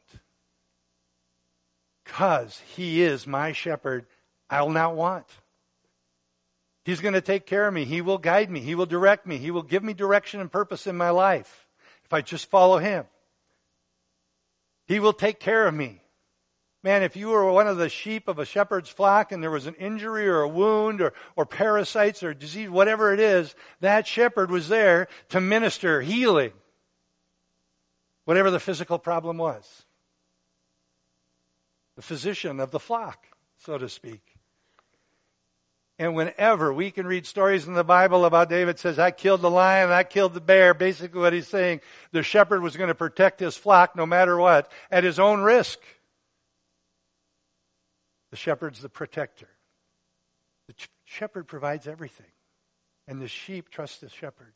Because 2.05 2.61
he 2.77 3.01
is 3.01 3.27
my 3.27 3.53
shepherd, 3.53 4.05
I'll 4.51 4.69
not 4.69 4.95
want. 4.95 5.25
He's 6.85 7.01
going 7.01 7.15
to 7.15 7.23
take 7.23 7.47
care 7.47 7.67
of 7.67 7.73
me. 7.73 7.87
He 7.87 8.03
will 8.03 8.19
guide 8.19 8.51
me. 8.51 8.61
He 8.61 8.75
will 8.75 8.85
direct 8.85 9.27
me. 9.27 9.39
He 9.39 9.51
will 9.51 9.63
give 9.63 9.83
me 9.83 9.95
direction 9.95 10.39
and 10.43 10.53
purpose 10.53 10.87
in 10.87 10.99
my 10.99 11.11
life 11.11 11.67
if 12.05 12.13
I 12.13 12.21
just 12.21 12.51
follow 12.51 12.77
Him. 12.77 13.07
He 14.87 15.01
will 15.01 15.15
take 15.15 15.41
care 15.41 15.67
of 15.67 15.73
me. 15.73 16.02
Man, 16.85 17.05
if 17.05 17.17
you 17.17 17.29
were 17.29 17.51
one 17.51 17.69
of 17.69 17.77
the 17.77 17.89
sheep 17.89 18.27
of 18.27 18.41
a 18.41 18.45
shepherd's 18.45 18.89
flock 18.89 19.31
and 19.31 19.41
there 19.41 19.53
was 19.53 19.67
an 19.67 19.75
injury 19.75 20.29
or 20.29 20.41
a 20.41 20.49
wound 20.49 21.01
or, 21.01 21.13
or 21.37 21.47
parasites 21.47 22.25
or 22.25 22.35
disease, 22.35 22.69
whatever 22.69 23.15
it 23.15 23.21
is, 23.21 23.55
that 23.81 24.07
shepherd 24.07 24.51
was 24.51 24.69
there 24.69 25.07
to 25.29 25.41
minister 25.41 26.01
healing. 26.01 26.53
Whatever 28.25 28.51
the 28.51 28.61
physical 28.61 28.99
problem 28.99 29.39
was. 29.39 29.85
The 31.95 32.03
physician 32.03 32.59
of 32.59 32.73
the 32.73 32.81
flock, 32.81 33.27
so 33.59 33.79
to 33.79 33.89
speak. 33.89 34.23
And 35.99 36.17
whenever 36.17 36.73
we 36.73 36.91
can 36.91 37.07
read 37.07 37.27
stories 37.27 37.69
in 37.69 37.75
the 37.75 37.85
Bible 37.85 38.25
about 38.25 38.49
David 38.49 38.81
says, 38.81 38.99
I 38.99 39.13
killed 39.13 39.41
the 39.41 39.51
lion, 39.51 39.91
I 39.91 40.03
killed 40.03 40.35
the 40.35 40.41
bear, 40.41 40.75
basically 40.75 41.21
what 41.21 41.33
he's 41.33 41.47
saying, 41.47 41.81
the 42.11 42.25
shepherd 42.25 42.61
was 42.61 42.77
going 42.77 42.89
to 42.89 42.95
protect 42.95 43.39
his 43.39 43.57
flock 43.57 43.95
no 43.95 44.05
matter 44.05 44.37
what, 44.37 44.73
at 44.91 45.05
his 45.05 45.21
own 45.21 45.43
risk. 45.43 45.79
The 48.33 48.37
shepherd's 48.39 48.81
the 48.81 48.89
protector. 48.89 49.49
The 50.67 50.73
ch- 50.73 50.89
shepherd 51.05 51.47
provides 51.47 51.87
everything. 51.87 52.33
And 53.07 53.21
the 53.21 53.29
sheep 53.29 53.69
trust 53.69 54.01
the 54.01 54.09
shepherd. 54.09 54.55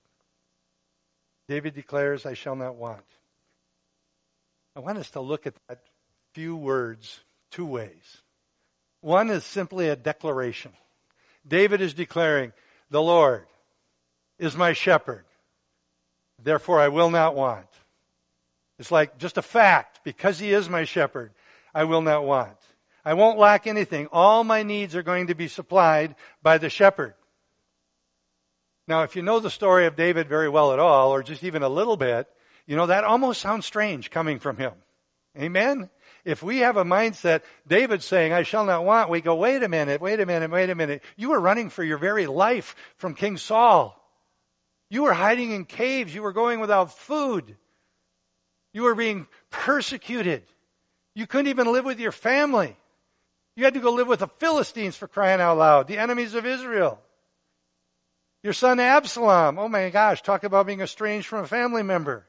David 1.46 1.74
declares, 1.74 2.24
I 2.26 2.32
shall 2.34 2.56
not 2.56 2.76
want. 2.76 3.04
I 4.74 4.80
want 4.80 4.98
us 4.98 5.10
to 5.10 5.20
look 5.20 5.46
at 5.46 5.54
that 5.68 5.80
few 6.32 6.56
words 6.56 7.20
two 7.50 7.66
ways. 7.66 8.22
One 9.02 9.28
is 9.30 9.44
simply 9.44 9.90
a 9.90 9.96
declaration. 9.96 10.72
David 11.46 11.82
is 11.82 11.92
declaring, 11.92 12.52
The 12.90 13.02
Lord 13.02 13.46
is 14.38 14.56
my 14.56 14.72
shepherd. 14.72 15.24
Therefore, 16.42 16.80
I 16.80 16.88
will 16.88 17.10
not 17.10 17.34
want. 17.34 17.68
It's 18.78 18.90
like 18.90 19.18
just 19.18 19.36
a 19.36 19.42
fact. 19.42 20.00
Because 20.02 20.38
he 20.38 20.50
is 20.50 20.68
my 20.68 20.84
shepherd, 20.84 21.32
I 21.74 21.84
will 21.84 22.02
not 22.02 22.24
want. 22.24 22.56
I 23.06 23.14
won't 23.14 23.38
lack 23.38 23.68
anything. 23.68 24.08
All 24.10 24.42
my 24.42 24.64
needs 24.64 24.96
are 24.96 25.02
going 25.04 25.28
to 25.28 25.36
be 25.36 25.46
supplied 25.46 26.16
by 26.42 26.58
the 26.58 26.68
shepherd. 26.68 27.14
Now, 28.88 29.04
if 29.04 29.14
you 29.14 29.22
know 29.22 29.38
the 29.38 29.48
story 29.48 29.86
of 29.86 29.94
David 29.94 30.28
very 30.28 30.48
well 30.48 30.72
at 30.72 30.80
all, 30.80 31.14
or 31.14 31.22
just 31.22 31.44
even 31.44 31.62
a 31.62 31.68
little 31.68 31.96
bit, 31.96 32.26
you 32.66 32.74
know, 32.74 32.86
that 32.86 33.04
almost 33.04 33.40
sounds 33.40 33.64
strange 33.64 34.10
coming 34.10 34.40
from 34.40 34.56
him. 34.56 34.72
Amen? 35.38 35.88
If 36.24 36.42
we 36.42 36.58
have 36.58 36.76
a 36.76 36.84
mindset, 36.84 37.42
David's 37.68 38.04
saying, 38.04 38.32
I 38.32 38.42
shall 38.42 38.64
not 38.64 38.84
want, 38.84 39.08
we 39.08 39.20
go, 39.20 39.36
wait 39.36 39.62
a 39.62 39.68
minute, 39.68 40.00
wait 40.00 40.18
a 40.18 40.26
minute, 40.26 40.50
wait 40.50 40.70
a 40.70 40.74
minute. 40.74 41.04
You 41.16 41.28
were 41.28 41.40
running 41.40 41.70
for 41.70 41.84
your 41.84 41.98
very 41.98 42.26
life 42.26 42.74
from 42.96 43.14
King 43.14 43.36
Saul. 43.36 44.02
You 44.90 45.04
were 45.04 45.14
hiding 45.14 45.52
in 45.52 45.64
caves. 45.64 46.12
You 46.12 46.22
were 46.22 46.32
going 46.32 46.58
without 46.58 46.92
food. 46.98 47.56
You 48.72 48.82
were 48.82 48.96
being 48.96 49.28
persecuted. 49.50 50.42
You 51.14 51.28
couldn't 51.28 51.48
even 51.48 51.72
live 51.72 51.84
with 51.84 52.00
your 52.00 52.10
family. 52.10 52.76
You 53.56 53.64
had 53.64 53.74
to 53.74 53.80
go 53.80 53.90
live 53.90 54.06
with 54.06 54.20
the 54.20 54.28
Philistines 54.28 54.96
for 54.96 55.08
crying 55.08 55.40
out 55.40 55.56
loud, 55.56 55.88
the 55.88 55.98
enemies 55.98 56.34
of 56.34 56.44
Israel. 56.44 57.00
Your 58.42 58.52
son 58.52 58.78
Absalom, 58.78 59.58
oh 59.58 59.68
my 59.68 59.88
gosh, 59.90 60.22
talk 60.22 60.44
about 60.44 60.66
being 60.66 60.82
estranged 60.82 61.26
from 61.26 61.42
a 61.42 61.48
family 61.48 61.82
member. 61.82 62.26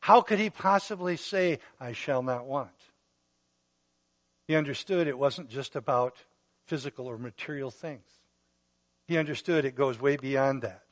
How 0.00 0.20
could 0.20 0.40
he 0.40 0.50
possibly 0.50 1.16
say, 1.16 1.60
I 1.80 1.92
shall 1.92 2.24
not 2.24 2.44
want? 2.44 2.70
He 4.48 4.56
understood 4.56 5.06
it 5.06 5.16
wasn't 5.16 5.48
just 5.48 5.76
about 5.76 6.16
physical 6.66 7.06
or 7.06 7.16
material 7.16 7.70
things. 7.70 8.04
He 9.06 9.16
understood 9.16 9.64
it 9.64 9.76
goes 9.76 10.00
way 10.00 10.16
beyond 10.16 10.62
that. 10.62 10.82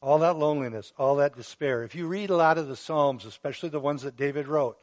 All 0.00 0.18
that 0.20 0.36
loneliness, 0.36 0.92
all 0.96 1.16
that 1.16 1.36
despair. 1.36 1.82
If 1.82 1.94
you 1.94 2.06
read 2.06 2.30
a 2.30 2.36
lot 2.36 2.58
of 2.58 2.68
the 2.68 2.76
Psalms, 2.76 3.26
especially 3.26 3.68
the 3.68 3.80
ones 3.80 4.02
that 4.02 4.16
David 4.16 4.48
wrote, 4.48 4.78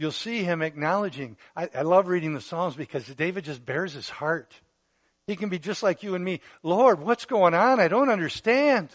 you'll 0.00 0.12
see 0.12 0.42
him 0.42 0.62
acknowledging. 0.62 1.36
I, 1.54 1.68
I 1.74 1.82
love 1.82 2.08
reading 2.08 2.32
the 2.32 2.40
Psalms 2.40 2.74
because 2.74 3.06
David 3.06 3.44
just 3.44 3.64
bares 3.64 3.92
his 3.92 4.08
heart. 4.08 4.54
He 5.26 5.36
can 5.36 5.50
be 5.50 5.58
just 5.58 5.82
like 5.82 6.02
you 6.02 6.14
and 6.14 6.24
me. 6.24 6.40
Lord, 6.62 7.00
what's 7.00 7.26
going 7.26 7.52
on? 7.52 7.78
I 7.80 7.88
don't 7.88 8.08
understand. 8.08 8.88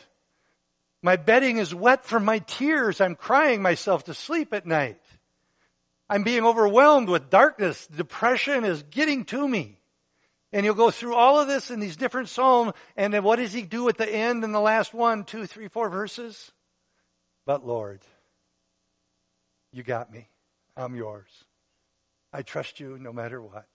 My 1.03 1.15
bedding 1.15 1.59
is 1.59 1.75
wet 1.75 2.05
from 2.05 2.25
my 2.25 2.39
tears. 2.39 2.99
I'm 2.99 3.13
crying 3.13 3.61
myself 3.61 4.05
to 4.05 4.15
sleep 4.15 4.51
at 4.51 4.65
night. 4.65 4.99
I'm 6.09 6.23
being 6.23 6.43
overwhelmed 6.43 7.07
with 7.07 7.29
darkness. 7.29 7.85
Depression 7.85 8.65
is 8.65 8.81
getting 8.81 9.25
to 9.25 9.47
me. 9.47 9.79
And 10.51 10.65
you'll 10.65 10.73
go 10.73 10.89
through 10.89 11.13
all 11.13 11.39
of 11.39 11.47
this 11.47 11.69
in 11.69 11.79
these 11.79 11.97
different 11.97 12.29
psalms, 12.29 12.73
and 12.97 13.13
then 13.13 13.23
what 13.23 13.35
does 13.35 13.53
he 13.53 13.61
do 13.61 13.89
at 13.89 13.97
the 13.97 14.09
end 14.09 14.43
in 14.43 14.53
the 14.53 14.59
last 14.59 14.91
one, 14.91 15.23
two, 15.23 15.45
three, 15.45 15.67
four 15.67 15.89
verses? 15.89 16.51
But 17.45 17.67
Lord, 17.67 18.01
you 19.71 19.83
got 19.83 20.11
me. 20.11 20.29
I'm 20.77 20.95
yours. 20.95 21.29
I 22.33 22.41
trust 22.41 22.79
you 22.79 22.97
no 22.99 23.13
matter 23.13 23.41
what. 23.41 23.67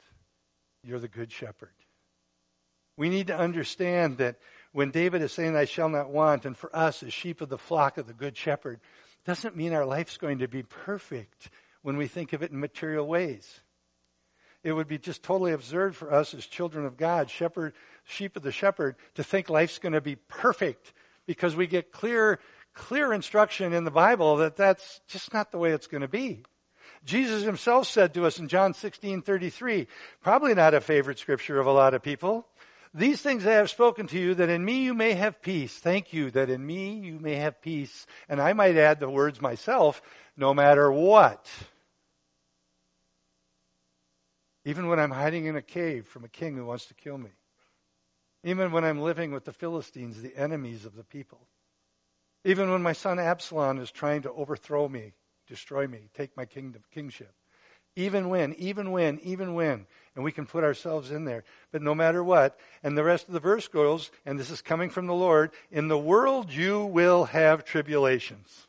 You're 0.84 0.98
the 0.98 1.08
good 1.08 1.32
shepherd. 1.32 1.72
We 2.96 3.08
need 3.08 3.28
to 3.28 3.36
understand 3.36 4.18
that 4.18 4.36
when 4.72 4.90
David 4.90 5.22
is 5.22 5.32
saying, 5.32 5.56
I 5.56 5.64
shall 5.64 5.88
not 5.88 6.10
want, 6.10 6.44
and 6.44 6.56
for 6.56 6.74
us 6.76 7.02
as 7.02 7.12
sheep 7.12 7.40
of 7.40 7.48
the 7.48 7.58
flock 7.58 7.96
of 7.96 8.06
the 8.06 8.12
good 8.12 8.36
shepherd, 8.36 8.80
doesn't 9.24 9.56
mean 9.56 9.72
our 9.72 9.86
life's 9.86 10.18
going 10.18 10.38
to 10.38 10.48
be 10.48 10.62
perfect 10.62 11.50
when 11.82 11.96
we 11.96 12.06
think 12.06 12.32
of 12.32 12.42
it 12.42 12.50
in 12.50 12.60
material 12.60 13.06
ways. 13.06 13.60
It 14.62 14.72
would 14.72 14.88
be 14.88 14.98
just 14.98 15.22
totally 15.22 15.52
absurd 15.52 15.96
for 15.96 16.12
us 16.12 16.34
as 16.34 16.44
children 16.44 16.84
of 16.84 16.98
God, 16.98 17.30
shepherd, 17.30 17.72
sheep 18.04 18.36
of 18.36 18.42
the 18.42 18.52
shepherd, 18.52 18.96
to 19.14 19.24
think 19.24 19.48
life's 19.48 19.78
going 19.78 19.94
to 19.94 20.02
be 20.02 20.16
perfect 20.16 20.92
because 21.26 21.56
we 21.56 21.66
get 21.66 21.92
clear, 21.92 22.38
clear 22.74 23.12
instruction 23.12 23.72
in 23.72 23.84
the 23.84 23.90
Bible 23.90 24.36
that 24.36 24.56
that's 24.56 25.00
just 25.08 25.32
not 25.32 25.50
the 25.50 25.58
way 25.58 25.70
it's 25.70 25.86
going 25.86 26.02
to 26.02 26.08
be. 26.08 26.42
Jesus 27.04 27.42
himself 27.42 27.86
said 27.86 28.14
to 28.14 28.26
us 28.26 28.38
in 28.38 28.48
John 28.48 28.74
16, 28.74 29.22
33, 29.22 29.86
probably 30.22 30.54
not 30.54 30.74
a 30.74 30.80
favorite 30.80 31.18
scripture 31.18 31.58
of 31.58 31.66
a 31.66 31.72
lot 31.72 31.94
of 31.94 32.02
people. 32.02 32.46
These 32.92 33.22
things 33.22 33.46
I 33.46 33.52
have 33.52 33.70
spoken 33.70 34.06
to 34.08 34.18
you 34.18 34.34
that 34.34 34.48
in 34.48 34.64
me 34.64 34.82
you 34.82 34.94
may 34.94 35.14
have 35.14 35.40
peace. 35.40 35.76
Thank 35.78 36.12
you 36.12 36.30
that 36.32 36.50
in 36.50 36.66
me 36.66 36.94
you 36.94 37.18
may 37.20 37.36
have 37.36 37.62
peace. 37.62 38.06
And 38.28 38.40
I 38.40 38.52
might 38.52 38.76
add 38.76 39.00
the 39.00 39.08
words 39.08 39.40
myself, 39.40 40.02
no 40.36 40.52
matter 40.52 40.90
what. 40.90 41.48
Even 44.64 44.88
when 44.88 44.98
I'm 44.98 45.12
hiding 45.12 45.46
in 45.46 45.56
a 45.56 45.62
cave 45.62 46.06
from 46.06 46.24
a 46.24 46.28
king 46.28 46.56
who 46.56 46.66
wants 46.66 46.86
to 46.86 46.94
kill 46.94 47.16
me. 47.16 47.30
Even 48.42 48.72
when 48.72 48.84
I'm 48.84 49.00
living 49.00 49.32
with 49.32 49.44
the 49.44 49.52
Philistines, 49.52 50.20
the 50.20 50.36
enemies 50.36 50.84
of 50.84 50.96
the 50.96 51.04
people. 51.04 51.46
Even 52.44 52.70
when 52.70 52.82
my 52.82 52.92
son 52.92 53.18
Absalom 53.18 53.78
is 53.78 53.90
trying 53.90 54.22
to 54.22 54.32
overthrow 54.32 54.88
me, 54.88 55.12
destroy 55.50 55.86
me, 55.86 56.08
take 56.14 56.34
my 56.36 56.46
kingdom, 56.46 56.82
kingship. 56.94 57.34
Even 57.96 58.28
when, 58.28 58.54
even 58.54 58.92
when, 58.92 59.18
even 59.20 59.52
when. 59.54 59.84
And 60.14 60.24
we 60.24 60.32
can 60.32 60.46
put 60.46 60.64
ourselves 60.64 61.10
in 61.10 61.24
there. 61.24 61.44
But 61.72 61.82
no 61.82 61.94
matter 61.94 62.22
what, 62.22 62.58
and 62.82 62.96
the 62.96 63.04
rest 63.04 63.26
of 63.26 63.34
the 63.34 63.40
verse 63.40 63.66
goes, 63.68 64.10
and 64.24 64.38
this 64.38 64.48
is 64.48 64.62
coming 64.62 64.90
from 64.90 65.06
the 65.06 65.14
Lord, 65.14 65.50
in 65.70 65.88
the 65.88 65.98
world 65.98 66.52
you 66.52 66.84
will 66.84 67.24
have 67.24 67.64
tribulations. 67.64 68.68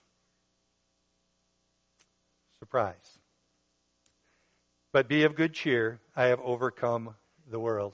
Surprise. 2.59 3.19
But 4.91 5.07
be 5.07 5.23
of 5.23 5.35
good 5.35 5.53
cheer. 5.53 5.99
I 6.15 6.25
have 6.25 6.41
overcome 6.41 7.15
the 7.49 7.59
world. 7.59 7.93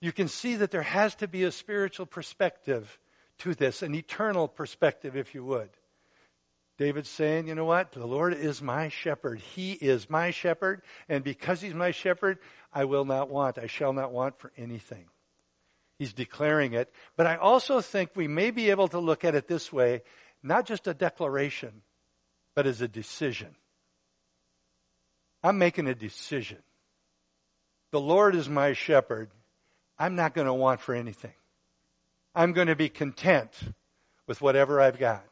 You 0.00 0.12
can 0.12 0.26
see 0.26 0.56
that 0.56 0.72
there 0.72 0.82
has 0.82 1.14
to 1.16 1.28
be 1.28 1.44
a 1.44 1.52
spiritual 1.52 2.06
perspective 2.06 2.98
to 3.38 3.54
this, 3.54 3.82
an 3.82 3.94
eternal 3.94 4.48
perspective, 4.48 5.16
if 5.16 5.32
you 5.34 5.44
would. 5.44 5.70
David's 6.78 7.08
saying, 7.08 7.48
you 7.48 7.54
know 7.54 7.64
what? 7.64 7.92
The 7.92 8.06
Lord 8.06 8.34
is 8.34 8.62
my 8.62 8.88
shepherd. 8.88 9.40
He 9.40 9.72
is 9.72 10.08
my 10.08 10.30
shepherd. 10.30 10.82
And 11.08 11.22
because 11.22 11.60
he's 11.60 11.74
my 11.74 11.90
shepherd, 11.90 12.38
I 12.72 12.86
will 12.86 13.04
not 13.04 13.28
want. 13.28 13.58
I 13.58 13.66
shall 13.66 13.92
not 13.92 14.12
want 14.12 14.38
for 14.38 14.52
anything. 14.56 15.04
He's 15.98 16.12
declaring 16.12 16.72
it. 16.72 16.92
But 17.16 17.26
I 17.26 17.36
also 17.36 17.80
think 17.80 18.10
we 18.14 18.26
may 18.26 18.50
be 18.50 18.70
able 18.70 18.88
to 18.88 18.98
look 18.98 19.24
at 19.24 19.34
it 19.34 19.46
this 19.46 19.72
way 19.72 20.02
not 20.42 20.66
just 20.66 20.88
a 20.88 20.94
declaration, 20.94 21.82
but 22.56 22.66
as 22.66 22.80
a 22.80 22.88
decision. 22.88 23.54
I'm 25.42 25.58
making 25.58 25.86
a 25.86 25.94
decision. 25.94 26.58
The 27.92 28.00
Lord 28.00 28.34
is 28.34 28.48
my 28.48 28.72
shepherd. 28.72 29.30
I'm 29.98 30.16
not 30.16 30.34
going 30.34 30.46
to 30.46 30.52
want 30.52 30.80
for 30.80 30.94
anything. 30.94 31.34
I'm 32.34 32.52
going 32.52 32.68
to 32.68 32.76
be 32.76 32.88
content 32.88 33.52
with 34.26 34.40
whatever 34.40 34.80
I've 34.80 34.98
got. 34.98 35.24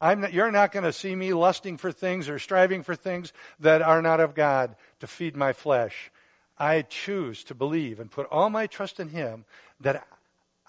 Not, 0.00 0.32
you're 0.32 0.50
not 0.50 0.72
going 0.72 0.84
to 0.84 0.92
see 0.92 1.14
me 1.14 1.32
lusting 1.32 1.78
for 1.78 1.90
things 1.90 2.28
or 2.28 2.38
striving 2.38 2.82
for 2.82 2.94
things 2.94 3.32
that 3.60 3.82
are 3.82 4.02
not 4.02 4.20
of 4.20 4.34
God 4.34 4.76
to 5.00 5.06
feed 5.06 5.36
my 5.36 5.52
flesh. 5.52 6.10
I 6.58 6.82
choose 6.82 7.44
to 7.44 7.54
believe 7.54 8.00
and 8.00 8.10
put 8.10 8.26
all 8.30 8.50
my 8.50 8.66
trust 8.66 9.00
in 9.00 9.08
Him 9.08 9.44
that 9.80 10.06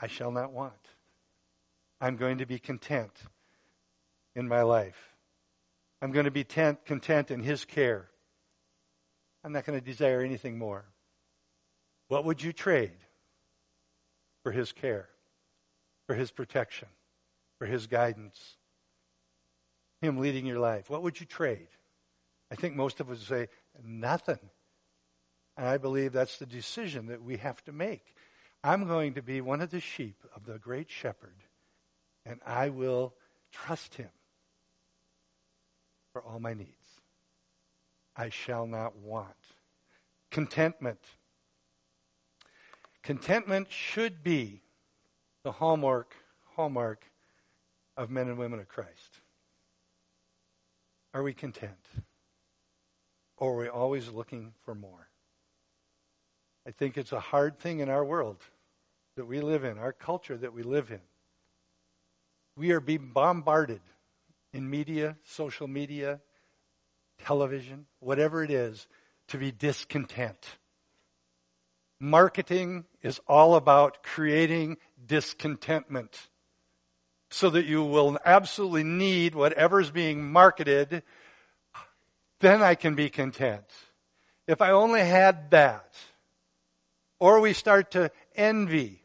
I 0.02 0.08
shall 0.08 0.32
not 0.32 0.52
want. 0.52 0.74
I'm 2.00 2.16
going 2.16 2.38
to 2.38 2.46
be 2.46 2.60
content 2.60 3.12
in 4.36 4.48
my 4.48 4.62
life. 4.62 5.16
I'm 6.02 6.12
going 6.12 6.26
to 6.26 6.32
be 6.32 6.44
tent, 6.44 6.86
content 6.86 7.32
in 7.32 7.42
His 7.42 7.66
care. 7.66 8.10
I'm 9.44 9.52
not 9.52 9.66
going 9.66 9.80
to 9.80 9.86
desire 9.86 10.22
anything 10.22 10.58
more. 10.58 10.86
What 12.08 12.24
would 12.26 12.42
you 12.42 12.54
trade 12.54 12.92
for 14.44 14.52
His 14.52 14.72
care, 14.72 15.10
for 16.06 16.16
His 16.16 16.32
protection, 16.32 16.88
for 17.58 17.66
His 17.66 17.88
guidance, 17.88 18.58
Him 20.02 20.18
leading 20.18 20.46
your 20.46 20.60
life? 20.60 20.90
What 20.90 21.04
would 21.04 21.20
you 21.20 21.26
trade? 21.26 21.68
I 22.52 22.56
think 22.56 22.76
most 22.76 23.00
of 23.00 23.10
us 23.10 23.18
would 23.18 23.28
say, 23.28 23.48
nothing. 23.84 24.40
And 25.58 25.68
I 25.68 25.78
believe 25.78 26.14
that's 26.14 26.38
the 26.38 26.46
decision 26.46 27.08
that 27.08 27.24
we 27.24 27.38
have 27.38 27.64
to 27.66 27.72
make. 27.72 28.16
I'm 28.64 28.88
going 28.88 29.16
to 29.16 29.22
be 29.22 29.42
one 29.42 29.62
of 29.62 29.72
the 29.72 29.80
sheep 29.80 30.24
of 30.36 30.46
the 30.46 30.60
great 30.60 30.90
shepherd, 30.90 31.36
and 32.26 32.40
I 32.46 32.70
will 32.70 33.14
trust 33.52 33.96
him 33.96 34.10
for 36.14 36.22
all 36.24 36.40
my 36.40 36.54
needs. 36.54 36.72
I 38.16 38.30
shall 38.30 38.66
not 38.66 38.98
want. 38.98 39.28
Contentment. 40.32 41.00
Contentment 43.04 43.72
should 43.72 44.24
be 44.24 44.62
the 45.44 45.52
hallmark, 45.52 46.14
hallmark 46.56 47.06
of 47.96 48.10
men 48.10 48.28
and 48.28 48.38
women 48.38 48.60
of 48.60 48.68
Christ. 48.68 49.07
Are 51.14 51.24
we 51.24 51.34
content? 51.34 51.74
Or 53.38 53.54
are 53.54 53.58
we 53.58 53.68
always 53.68 54.10
looking 54.10 54.54
for 54.64 54.76
more? 54.76 55.10
I 56.68 56.72
think 56.72 56.98
it's 56.98 57.14
a 57.14 57.20
hard 57.20 57.60
thing 57.60 57.80
in 57.80 57.90
our 57.90 58.04
world 58.04 58.42
that 59.16 59.26
we 59.26 59.42
live 59.42 59.64
in, 59.64 59.78
our 59.78 59.94
culture 59.94 60.38
that 60.38 60.54
we 60.54 60.64
live 60.64 60.92
in. 60.92 61.00
We 62.56 62.72
are 62.72 62.80
being 62.80 63.12
bombarded 63.14 63.82
in 64.54 64.70
media, 64.70 65.18
social 65.24 65.68
media, 65.68 66.20
television, 67.24 67.86
whatever 68.00 68.44
it 68.44 68.52
is, 68.52 68.88
to 69.30 69.38
be 69.38 69.52
discontent. 69.52 70.46
Marketing 72.00 72.86
is 73.02 73.20
all 73.28 73.56
about 73.56 74.04
creating 74.04 74.78
discontentment 75.06 76.30
so 77.30 77.50
that 77.50 77.66
you 77.66 77.84
will 77.84 78.18
absolutely 78.26 78.84
need 78.84 79.36
whatever's 79.36 79.92
being 79.92 80.32
marketed. 80.32 81.04
Then 82.40 82.62
I 82.62 82.76
can 82.76 82.96
be 82.96 83.10
content. 83.10 83.66
If 84.48 84.62
I 84.62 84.72
only 84.72 85.02
had 85.02 85.52
that, 85.52 85.96
or 87.20 87.40
we 87.40 87.54
start 87.54 87.92
to 87.92 88.12
envy 88.36 89.02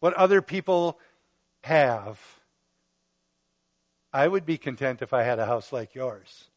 what 0.00 0.14
other 0.14 0.42
people 0.42 0.98
have. 1.62 2.20
I 4.12 4.28
would 4.28 4.46
be 4.46 4.58
content 4.58 5.02
if 5.02 5.12
I 5.12 5.22
had 5.22 5.38
a 5.38 5.46
house 5.46 5.72
like 5.72 5.94
yours. 5.94 6.48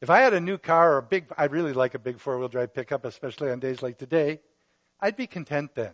If 0.00 0.10
I 0.10 0.20
had 0.20 0.34
a 0.34 0.40
new 0.40 0.58
car 0.58 0.94
or 0.94 0.98
a 0.98 1.02
big, 1.02 1.26
I'd 1.36 1.50
really 1.50 1.72
like 1.72 1.94
a 1.94 1.98
big 1.98 2.20
four 2.20 2.38
wheel 2.38 2.48
drive 2.48 2.74
pickup, 2.74 3.04
especially 3.04 3.50
on 3.50 3.58
days 3.58 3.82
like 3.82 3.98
today, 3.98 4.40
I'd 5.00 5.16
be 5.16 5.26
content 5.26 5.74
then. 5.74 5.92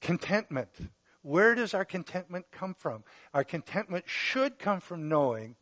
Contentment. 0.00 0.70
Where 1.22 1.54
does 1.54 1.74
our 1.74 1.84
contentment 1.84 2.46
come 2.50 2.74
from? 2.74 3.04
Our 3.34 3.44
contentment 3.44 4.04
should 4.06 4.58
come 4.58 4.80
from 4.80 5.08
knowing 5.08 5.56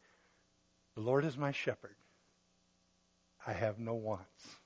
the 0.95 1.03
Lord 1.03 1.25
is 1.25 1.37
my 1.37 1.53
shepherd. 1.53 1.97
I 3.47 3.53
have 3.53 3.79
no 3.79 3.95
wants. 3.95 4.57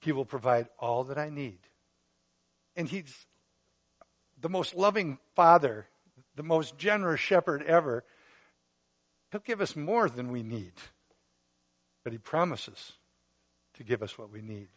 He 0.00 0.12
will 0.12 0.24
provide 0.24 0.68
all 0.78 1.04
that 1.04 1.18
I 1.18 1.30
need. 1.30 1.58
And 2.76 2.88
He's 2.88 3.26
the 4.40 4.48
most 4.48 4.74
loving 4.74 5.18
Father, 5.34 5.86
the 6.34 6.42
most 6.42 6.76
generous 6.78 7.20
shepherd 7.20 7.62
ever. 7.62 8.04
He'll 9.30 9.40
give 9.40 9.60
us 9.60 9.76
more 9.76 10.08
than 10.08 10.32
we 10.32 10.42
need. 10.42 10.72
But 12.04 12.12
He 12.12 12.18
promises 12.18 12.92
to 13.74 13.84
give 13.84 14.02
us 14.02 14.18
what 14.18 14.30
we 14.30 14.42
need. 14.42 14.68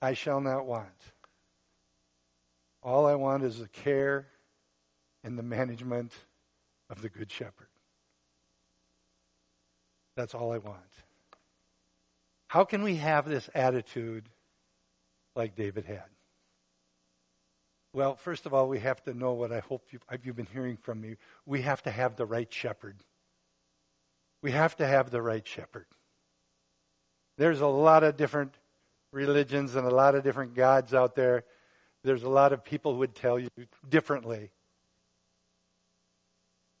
I 0.00 0.14
shall 0.14 0.40
not 0.40 0.66
want. 0.66 0.88
All 2.82 3.06
I 3.06 3.14
want 3.14 3.44
is 3.44 3.58
the 3.58 3.68
care 3.68 4.26
and 5.22 5.38
the 5.38 5.42
management 5.42 6.12
of 6.90 7.00
the 7.00 7.08
Good 7.08 7.30
Shepherd. 7.30 7.68
That's 10.16 10.34
all 10.34 10.52
I 10.52 10.58
want. 10.58 10.78
How 12.48 12.64
can 12.64 12.82
we 12.82 12.96
have 12.96 13.28
this 13.28 13.48
attitude 13.54 14.28
like 15.34 15.54
David 15.54 15.84
had? 15.84 16.04
Well, 17.94 18.16
first 18.16 18.46
of 18.46 18.54
all, 18.54 18.68
we 18.68 18.80
have 18.80 19.02
to 19.04 19.14
know 19.14 19.32
what 19.32 19.52
I 19.52 19.60
hope 19.60 19.86
you've, 19.90 20.04
you've 20.22 20.36
been 20.36 20.46
hearing 20.52 20.76
from 20.76 21.00
me. 21.00 21.16
We 21.46 21.62
have 21.62 21.82
to 21.82 21.90
have 21.90 22.16
the 22.16 22.26
right 22.26 22.52
shepherd. 22.52 22.96
We 24.42 24.50
have 24.52 24.76
to 24.76 24.86
have 24.86 25.10
the 25.10 25.22
right 25.22 25.46
shepherd. 25.46 25.86
There's 27.38 27.60
a 27.60 27.66
lot 27.66 28.02
of 28.02 28.16
different 28.16 28.54
religions 29.12 29.74
and 29.74 29.86
a 29.86 29.94
lot 29.94 30.14
of 30.14 30.24
different 30.24 30.54
gods 30.54 30.94
out 30.94 31.14
there. 31.14 31.44
There's 32.04 32.24
a 32.24 32.28
lot 32.28 32.52
of 32.52 32.64
people 32.64 32.92
who 32.92 32.98
would 32.98 33.14
tell 33.14 33.38
you 33.38 33.48
differently. 33.88 34.50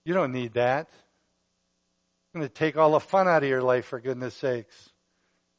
You 0.04 0.14
don't 0.14 0.32
need 0.32 0.54
that. 0.54 0.88
It's 0.88 2.34
going 2.34 2.46
to 2.46 2.52
take 2.52 2.76
all 2.76 2.92
the 2.92 3.00
fun 3.00 3.28
out 3.28 3.42
of 3.42 3.48
your 3.48 3.62
life, 3.62 3.86
for 3.86 4.00
goodness 4.00 4.34
sakes. 4.34 4.90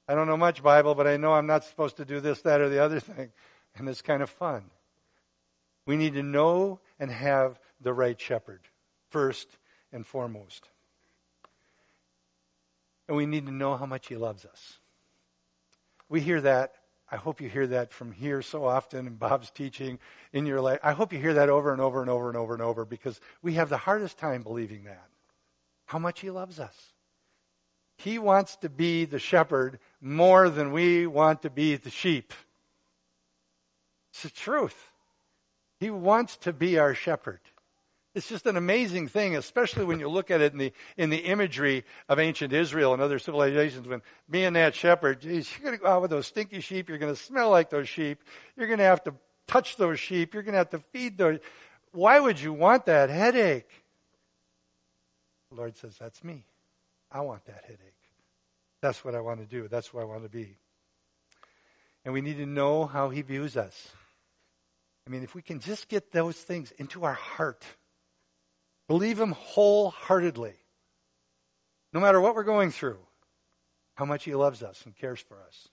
I 0.07 0.15
don't 0.15 0.27
know 0.27 0.35
much 0.35 0.61
Bible, 0.61 0.95
but 0.95 1.07
I 1.07 1.17
know 1.17 1.33
I'm 1.33 1.47
not 1.47 1.63
supposed 1.63 1.97
to 1.97 2.05
do 2.05 2.19
this, 2.19 2.41
that, 2.41 2.59
or 2.59 2.67
the 2.67 2.83
other 2.83 2.99
thing. 2.99 3.31
And 3.75 3.87
it's 3.87 4.01
kind 4.01 4.21
of 4.21 4.29
fun. 4.29 4.63
We 5.85 5.95
need 5.95 6.13
to 6.15 6.23
know 6.23 6.79
and 6.99 7.09
have 7.09 7.59
the 7.81 7.93
right 7.93 8.19
shepherd, 8.19 8.61
first 9.09 9.47
and 9.91 10.05
foremost. 10.05 10.69
And 13.07 13.15
we 13.15 13.25
need 13.25 13.45
to 13.45 13.51
know 13.51 13.75
how 13.77 13.85
much 13.85 14.07
he 14.07 14.15
loves 14.15 14.45
us. 14.45 14.79
We 16.09 16.19
hear 16.21 16.41
that. 16.41 16.73
I 17.13 17.17
hope 17.17 17.41
you 17.41 17.47
hear 17.47 17.67
that 17.67 17.93
from 17.93 18.11
here 18.11 18.41
so 18.41 18.65
often 18.65 19.05
in 19.05 19.13
Bob's 19.13 19.51
teaching 19.51 19.99
in 20.31 20.47
your 20.47 20.59
life. 20.61 20.79
I 20.81 20.93
hope 20.93 21.13
you 21.13 21.19
hear 21.19 21.35
that 21.35 21.47
over 21.47 21.71
and 21.71 21.79
over 21.79 22.01
and 22.01 22.09
over 22.09 22.27
and 22.27 22.35
over 22.35 22.53
and 22.53 22.61
over 22.63 22.85
because 22.85 23.21
we 23.43 23.53
have 23.53 23.69
the 23.69 23.77
hardest 23.77 24.17
time 24.17 24.41
believing 24.41 24.85
that. 24.85 25.05
How 25.85 25.99
much 25.99 26.21
he 26.21 26.31
loves 26.31 26.59
us. 26.59 26.75
He 27.97 28.17
wants 28.17 28.55
to 28.57 28.69
be 28.69 29.05
the 29.05 29.19
shepherd 29.19 29.77
more 30.01 30.49
than 30.49 30.71
we 30.71 31.05
want 31.05 31.43
to 31.43 31.51
be 31.51 31.75
the 31.75 31.91
sheep. 31.91 32.33
It's 34.11 34.23
the 34.23 34.31
truth. 34.31 34.89
He 35.79 35.91
wants 35.91 36.35
to 36.37 36.51
be 36.51 36.79
our 36.79 36.95
shepherd. 36.95 37.41
It's 38.15 38.27
just 38.27 38.45
an 38.45 38.57
amazing 38.57 39.07
thing, 39.07 39.35
especially 39.35 39.85
when 39.85 39.99
you 39.99 40.07
look 40.07 40.29
at 40.29 40.39
it 40.39 40.53
in 40.53 40.59
the, 40.59 40.73
in 40.97 41.09
the 41.09 41.17
imagery 41.17 41.83
of 42.07 42.19
ancient 42.19 42.53
Israel 42.53 42.93
and 42.93 43.01
other 43.01 43.17
civilizations. 43.17 43.87
When 43.87 44.03
being 44.29 44.53
that 44.53 44.75
shepherd, 44.75 45.21
geez, 45.21 45.49
you're 45.51 45.65
going 45.65 45.77
to 45.77 45.83
go 45.83 45.89
out 45.89 46.03
with 46.03 46.11
those 46.11 46.27
stinky 46.27 46.59
sheep. 46.59 46.89
You're 46.89 46.99
going 46.99 47.13
to 47.13 47.19
smell 47.19 47.49
like 47.49 47.71
those 47.71 47.89
sheep. 47.89 48.21
You're 48.55 48.67
going 48.67 48.79
to 48.79 48.85
have 48.85 49.03
to 49.05 49.15
touch 49.47 49.77
those 49.77 49.99
sheep. 49.99 50.35
You're 50.35 50.43
going 50.43 50.53
to 50.53 50.59
have 50.59 50.69
to 50.71 50.79
feed 50.91 51.17
those. 51.17 51.39
Why 51.91 52.19
would 52.19 52.39
you 52.39 52.53
want 52.53 52.85
that 52.85 53.09
headache? 53.09 53.69
The 55.49 55.57
Lord 55.57 55.75
says, 55.77 55.95
That's 55.99 56.23
me. 56.23 56.45
I 57.11 57.21
want 57.21 57.45
that 57.45 57.63
headache. 57.63 57.79
That's 58.81 59.03
what 59.03 59.15
I 59.15 59.21
want 59.21 59.39
to 59.39 59.45
do. 59.45 59.67
That's 59.67 59.91
what 59.91 60.01
I 60.01 60.05
want 60.05 60.23
to 60.23 60.29
be. 60.29 60.57
And 62.05 62.13
we 62.13 62.21
need 62.21 62.37
to 62.37 62.45
know 62.45 62.85
how 62.85 63.09
He 63.09 63.21
views 63.23 63.57
us. 63.57 63.91
I 65.07 65.09
mean, 65.09 65.23
if 65.23 65.33
we 65.33 65.41
can 65.41 65.59
just 65.59 65.89
get 65.89 66.11
those 66.11 66.35
things 66.35 66.71
into 66.77 67.05
our 67.05 67.13
heart, 67.13 67.65
believe 68.87 69.19
Him 69.19 69.31
wholeheartedly, 69.31 70.55
no 71.93 71.99
matter 71.99 72.19
what 72.19 72.35
we're 72.35 72.43
going 72.43 72.71
through, 72.71 72.99
how 73.95 74.05
much 74.05 74.23
He 74.23 74.35
loves 74.35 74.63
us 74.63 74.83
and 74.85 74.95
cares 74.95 75.19
for 75.19 75.41
us. 75.41 75.69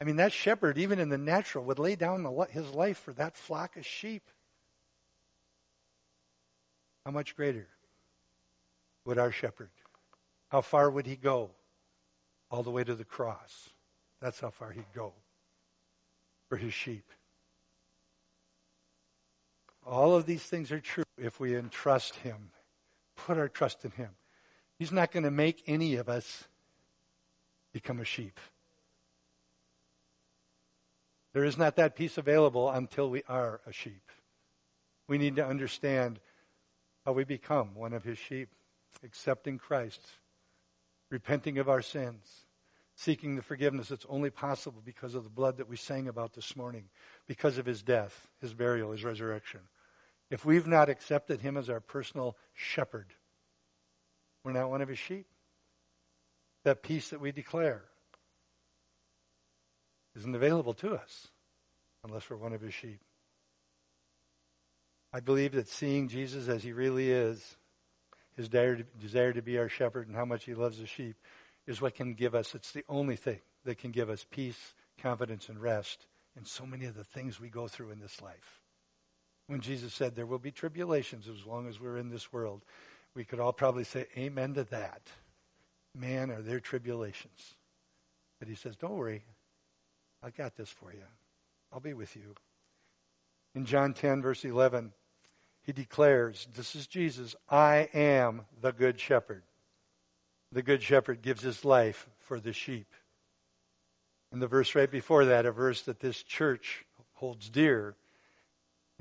I 0.00 0.04
mean, 0.04 0.16
that 0.16 0.32
shepherd, 0.32 0.76
even 0.76 0.98
in 0.98 1.08
the 1.08 1.18
natural, 1.18 1.64
would 1.64 1.78
lay 1.78 1.96
down 1.96 2.26
his 2.50 2.70
life 2.70 2.98
for 2.98 3.12
that 3.14 3.36
flock 3.36 3.76
of 3.76 3.86
sheep. 3.86 4.28
how 7.06 7.10
much 7.10 7.36
greater 7.36 7.68
would 9.04 9.18
our 9.18 9.30
shepherd? 9.30 9.70
How 10.48 10.62
far 10.62 10.90
would 10.90 11.06
he 11.06 11.16
go? 11.16 11.50
All 12.50 12.62
the 12.62 12.70
way 12.70 12.84
to 12.84 12.94
the 12.94 13.04
cross. 13.04 13.70
That's 14.20 14.40
how 14.40 14.50
far 14.50 14.72
he'd 14.72 14.92
go 14.94 15.12
for 16.48 16.56
his 16.56 16.72
sheep. 16.72 17.10
All 19.86 20.14
of 20.14 20.26
these 20.26 20.42
things 20.42 20.72
are 20.72 20.80
true 20.80 21.04
if 21.18 21.38
we 21.38 21.56
entrust 21.56 22.16
him, 22.16 22.50
put 23.16 23.38
our 23.38 23.48
trust 23.48 23.84
in 23.84 23.90
him. 23.92 24.10
He's 24.78 24.92
not 24.92 25.12
going 25.12 25.24
to 25.24 25.30
make 25.30 25.62
any 25.66 25.96
of 25.96 26.08
us 26.08 26.44
become 27.72 28.00
a 28.00 28.04
sheep. 28.04 28.40
There 31.32 31.44
is 31.44 31.58
not 31.58 31.76
that 31.76 31.96
peace 31.96 32.16
available 32.16 32.70
until 32.70 33.10
we 33.10 33.22
are 33.28 33.60
a 33.66 33.72
sheep. 33.72 34.10
We 35.08 35.18
need 35.18 35.36
to 35.36 35.46
understand 35.46 36.20
how 37.04 37.12
we 37.12 37.24
become 37.24 37.74
one 37.74 37.92
of 37.92 38.04
his 38.04 38.18
sheep, 38.18 38.48
accepting 39.04 39.58
Christ, 39.58 40.00
repenting 41.10 41.58
of 41.58 41.68
our 41.68 41.82
sins, 41.82 42.46
seeking 42.94 43.36
the 43.36 43.42
forgiveness 43.42 43.88
that's 43.88 44.06
only 44.08 44.30
possible 44.30 44.80
because 44.84 45.14
of 45.14 45.24
the 45.24 45.30
blood 45.30 45.58
that 45.58 45.68
we 45.68 45.76
sang 45.76 46.08
about 46.08 46.32
this 46.32 46.56
morning, 46.56 46.84
because 47.26 47.58
of 47.58 47.66
his 47.66 47.82
death, 47.82 48.28
his 48.40 48.54
burial, 48.54 48.92
his 48.92 49.04
resurrection. 49.04 49.60
If 50.30 50.44
we've 50.44 50.66
not 50.66 50.88
accepted 50.88 51.40
him 51.40 51.56
as 51.56 51.68
our 51.68 51.80
personal 51.80 52.36
shepherd, 52.54 53.12
we're 54.42 54.52
not 54.52 54.70
one 54.70 54.82
of 54.82 54.88
his 54.88 54.98
sheep. 54.98 55.26
That 56.64 56.82
peace 56.82 57.10
that 57.10 57.20
we 57.20 57.30
declare 57.30 57.82
isn't 60.16 60.34
available 60.34 60.74
to 60.74 60.94
us 60.94 61.28
unless 62.04 62.28
we're 62.28 62.36
one 62.36 62.52
of 62.52 62.60
his 62.60 62.74
sheep. 62.74 63.00
I 65.12 65.20
believe 65.20 65.52
that 65.52 65.68
seeing 65.68 66.08
Jesus 66.08 66.48
as 66.48 66.62
he 66.62 66.72
really 66.72 67.10
is, 67.10 67.56
his 68.36 68.48
desire 68.48 69.32
to 69.32 69.42
be 69.42 69.58
our 69.58 69.68
shepherd 69.68 70.08
and 70.08 70.16
how 70.16 70.24
much 70.24 70.44
he 70.44 70.54
loves 70.54 70.78
the 70.78 70.86
sheep, 70.86 71.16
is 71.66 71.80
what 71.80 71.94
can 71.94 72.14
give 72.14 72.34
us, 72.34 72.54
it's 72.54 72.72
the 72.72 72.84
only 72.88 73.16
thing 73.16 73.40
that 73.64 73.78
can 73.78 73.90
give 73.90 74.10
us 74.10 74.26
peace, 74.30 74.74
confidence, 75.00 75.48
and 75.48 75.60
rest 75.60 76.06
in 76.36 76.44
so 76.44 76.66
many 76.66 76.86
of 76.86 76.94
the 76.94 77.04
things 77.04 77.38
we 77.38 77.48
go 77.48 77.68
through 77.68 77.90
in 77.90 78.00
this 78.00 78.20
life. 78.20 78.60
When 79.46 79.60
Jesus 79.60 79.92
said 79.92 80.14
there 80.14 80.26
will 80.26 80.38
be 80.38 80.50
tribulations 80.50 81.28
as 81.28 81.46
long 81.46 81.68
as 81.68 81.80
we're 81.80 81.98
in 81.98 82.08
this 82.08 82.32
world, 82.32 82.62
we 83.14 83.24
could 83.24 83.40
all 83.40 83.52
probably 83.52 83.84
say 83.84 84.06
amen 84.16 84.54
to 84.54 84.64
that. 84.64 85.02
Man, 85.94 86.30
are 86.30 86.42
there 86.42 86.60
tribulations? 86.60 87.54
But 88.38 88.48
he 88.48 88.54
says, 88.54 88.76
don't 88.76 88.96
worry. 88.96 89.22
I 90.22 90.30
got 90.30 90.56
this 90.56 90.70
for 90.70 90.92
you. 90.92 91.04
I'll 91.72 91.80
be 91.80 91.94
with 91.94 92.16
you. 92.16 92.34
In 93.54 93.66
John 93.66 93.94
10, 93.94 94.22
verse 94.22 94.44
11, 94.44 94.92
he 95.62 95.72
declares, 95.72 96.48
This 96.54 96.74
is 96.74 96.86
Jesus, 96.86 97.36
I 97.48 97.88
am 97.94 98.42
the 98.60 98.72
good 98.72 98.98
shepherd. 98.98 99.42
The 100.50 100.62
good 100.62 100.82
shepherd 100.82 101.22
gives 101.22 101.42
his 101.42 101.64
life 101.64 102.08
for 102.18 102.40
the 102.40 102.52
sheep. 102.52 102.92
And 104.32 104.42
the 104.42 104.46
verse 104.46 104.74
right 104.74 104.90
before 104.90 105.26
that, 105.26 105.46
a 105.46 105.52
verse 105.52 105.82
that 105.82 106.00
this 106.00 106.22
church 106.22 106.84
holds 107.14 107.48
dear, 107.48 107.94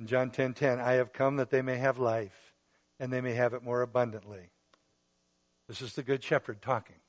in 0.04 0.08
John 0.08 0.32
10:10, 0.32 0.34
10, 0.34 0.54
10, 0.54 0.80
I 0.82 0.94
have 0.94 1.14
come 1.14 1.38
that 1.38 1.50
they 1.50 1.62
may 1.62 1.78
have 1.78 1.98
life 1.98 2.54
and 3.00 3.12
they 3.12 3.22
may 3.22 3.36
have 3.36 3.54
it 3.54 3.64
more 3.64 3.82
abundantly. 3.82 4.50
This 5.70 5.82
is 5.82 5.94
the 5.94 6.04
good 6.04 6.22
shepherd 6.22 6.62
talking, 6.62 7.00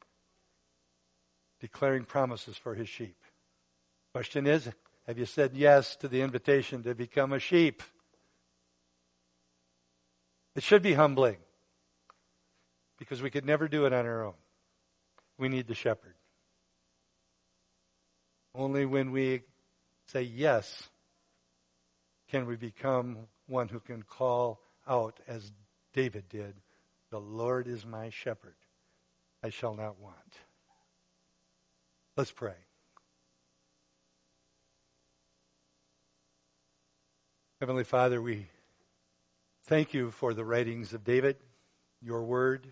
declaring 1.58 2.04
promises 2.04 2.56
for 2.56 2.76
his 2.76 2.88
sheep. 2.88 3.16
Question 4.12 4.46
is, 4.46 4.70
have 5.08 5.18
you 5.18 5.26
said 5.26 5.54
yes 5.54 5.96
to 5.96 6.08
the 6.08 6.22
invitation 6.22 6.84
to 6.84 6.94
become 6.94 7.32
a 7.32 7.40
sheep? 7.40 7.82
It 10.54 10.62
should 10.62 10.82
be 10.82 10.92
humbling 10.92 11.38
because 12.96 13.22
we 13.22 13.30
could 13.30 13.44
never 13.44 13.66
do 13.66 13.86
it 13.86 13.92
on 13.92 14.06
our 14.06 14.22
own. 14.22 14.34
We 15.36 15.48
need 15.48 15.66
the 15.66 15.74
shepherd. 15.74 16.14
Only 18.54 18.86
when 18.86 19.10
we 19.10 19.42
say 20.06 20.22
yes 20.22 20.90
can 22.34 22.46
we 22.46 22.56
become 22.56 23.16
one 23.46 23.68
who 23.68 23.78
can 23.78 24.02
call 24.02 24.60
out 24.88 25.20
as 25.28 25.52
David 25.92 26.28
did, 26.28 26.56
The 27.12 27.20
Lord 27.20 27.68
is 27.68 27.86
my 27.86 28.10
shepherd. 28.10 28.56
I 29.40 29.50
shall 29.50 29.76
not 29.76 30.00
want. 30.00 30.16
Let's 32.16 32.32
pray. 32.32 32.56
Heavenly 37.60 37.84
Father, 37.84 38.20
we 38.20 38.48
thank 39.66 39.94
you 39.94 40.10
for 40.10 40.34
the 40.34 40.44
writings 40.44 40.92
of 40.92 41.04
David, 41.04 41.36
your 42.02 42.24
word. 42.24 42.66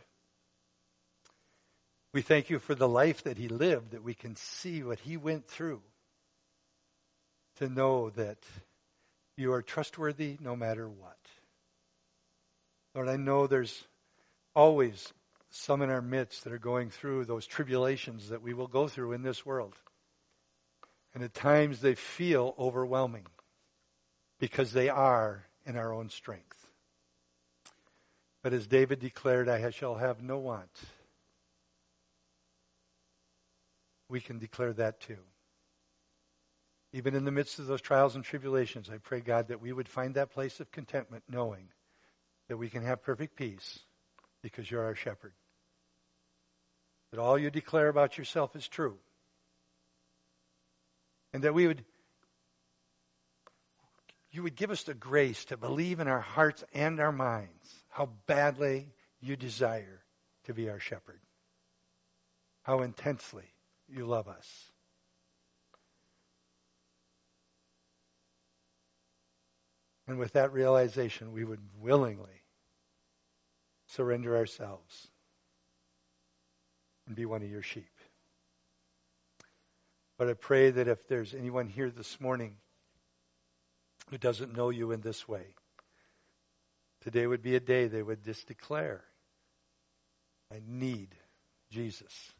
We 2.13 2.23
thank 2.23 2.51
you 2.51 2.59
for 2.59 2.75
the 2.75 2.89
life 2.89 3.23
that 3.23 3.39
he 3.39 3.47
lived, 3.47 3.93
that 3.93 4.03
we 4.03 4.15
can 4.15 4.35
see 4.35 4.83
what 4.83 4.99
he 4.99 5.17
went 5.17 5.47
through 5.47 5.83
to 7.59 7.69
know 7.69 8.11
that 8.11 8.39
you 9.43 9.53
are 9.53 9.61
trustworthy 9.61 10.38
no 10.40 10.57
matter 10.57 10.88
what. 10.88 11.18
Lord, 12.95 13.09
I 13.09 13.16
know 13.16 13.47
there's 13.47 13.84
always 14.55 15.12
some 15.51 15.82
in 15.82 15.90
our 15.90 16.01
midst 16.01 16.45
that 16.45 16.53
are 16.53 16.59
going 16.59 16.88
through 16.88 17.24
those 17.24 17.47
tribulations 17.47 18.30
that 18.30 18.43
we 18.43 18.55
will 18.55 18.68
go 18.68 18.88
through 18.88 19.12
in 19.12 19.22
this 19.22 19.45
world. 19.45 19.74
And 21.14 21.22
at 21.22 21.34
times 21.34 21.80
they 21.80 21.95
feel 21.95 22.55
overwhelming 22.59 23.26
because 24.40 24.72
they 24.72 24.88
are 24.88 25.45
in 25.66 25.76
our 25.76 25.93
own 25.93 26.09
strength. 26.09 26.68
But 28.43 28.53
as 28.53 28.66
David 28.66 28.99
declared, 28.99 29.49
I 29.49 29.70
shall 29.70 29.97
have 29.97 30.22
no 30.22 30.38
want. 30.38 30.80
We 34.09 34.20
can 34.20 34.38
declare 34.38 34.72
that 34.74 35.01
too. 35.01 35.18
Even 36.93 37.14
in 37.14 37.24
the 37.24 37.30
midst 37.30 37.59
of 37.59 37.66
those 37.66 37.80
trials 37.80 38.14
and 38.14 38.24
tribulations, 38.24 38.90
I 38.90 38.99
pray, 38.99 39.20
God, 39.20 39.49
that 39.49 39.62
we 39.62 39.72
would 39.72 39.88
find 39.88 40.14
that 40.14 40.32
place 40.32 40.61
of 40.61 40.70
contentment 40.70 41.24
knowing 41.28 41.68
that 42.49 42.59
we 42.59 42.68
can 42.68 42.82
have 42.82 43.03
perfect 43.03 43.36
peace 43.36 43.80
because 44.43 44.70
you're 44.70 44.84
our 44.84 44.95
shepherd. 44.95 45.32
That 47.11 47.20
all 47.20 47.38
you 47.38 47.51
declare 47.51 47.88
about 47.88 48.18
yourself 48.18 48.55
is 48.57 48.68
true. 48.68 48.99
And 51.32 51.45
that 51.45 51.55
we 51.55 51.66
would 51.66 51.84
you 54.32 54.43
would 54.43 54.57
give 54.57 54.70
us 54.70 54.82
the 54.84 54.95
grace 54.95 55.45
to 55.47 55.59
believe 55.59 56.01
in 56.01 56.09
our 56.09 56.20
hearts 56.20 56.64
and 56.72 56.99
our 57.01 57.12
minds 57.12 57.84
how 57.90 58.09
badly 58.26 58.88
you 59.20 59.36
desire 59.36 60.03
to 60.45 60.55
be 60.55 60.70
our 60.70 60.80
shepherd, 60.80 61.20
how 62.62 62.80
intensely 62.80 63.45
you 63.88 64.07
love 64.07 64.28
us. 64.28 64.72
And 70.13 70.19
with 70.19 70.35
that 70.35 70.53
realization, 70.53 71.33
we 71.33 71.43
would 71.43 71.63
willingly 71.81 72.43
surrender 73.87 74.37
ourselves 74.37 75.09
and 77.07 77.17
be 77.17 77.25
one 77.25 77.41
of 77.41 77.51
your 77.51 77.63
sheep. 77.63 77.89
But 80.19 80.29
I 80.29 80.35
pray 80.35 80.71
that 80.71 80.87
if 80.87 81.09
there's 81.09 81.33
anyone 81.33 81.67
here 81.67 81.89
this 81.89 82.21
morning 82.21 82.57
who 84.11 84.19
doesn't 84.19 84.55
know 84.55 84.69
you 84.69 84.93
in 84.93 85.01
this 85.01 85.27
way. 85.27 85.55
Today 87.01 87.27
would 87.27 87.41
be 87.41 87.57
a 87.57 87.61
day 87.61 87.87
they 87.87 88.03
would 88.03 88.23
just 88.23 88.47
declare, 88.47 89.05
I 90.53 90.61
need 90.69 91.15
Jesus. 91.71 92.35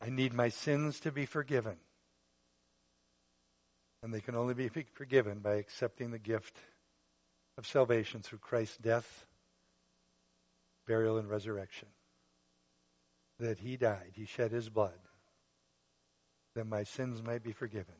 I 0.00 0.08
need 0.08 0.32
my 0.32 0.48
sins 0.48 0.98
to 1.00 1.12
be 1.12 1.26
forgiven. 1.26 1.76
And 4.02 4.14
they 4.14 4.20
can 4.20 4.36
only 4.36 4.54
be 4.54 4.68
forgiven 4.68 5.40
by 5.40 5.56
accepting 5.56 6.10
the 6.10 6.18
gift 6.18 6.56
of 7.56 7.66
salvation 7.66 8.22
through 8.22 8.38
Christ's 8.38 8.76
death, 8.76 9.26
burial, 10.86 11.18
and 11.18 11.28
resurrection. 11.28 11.88
That 13.40 13.58
he 13.58 13.76
died, 13.76 14.12
he 14.14 14.24
shed 14.24 14.52
his 14.52 14.68
blood, 14.68 14.98
that 16.54 16.66
my 16.66 16.84
sins 16.84 17.22
might 17.22 17.42
be 17.42 17.52
forgiven. 17.52 17.94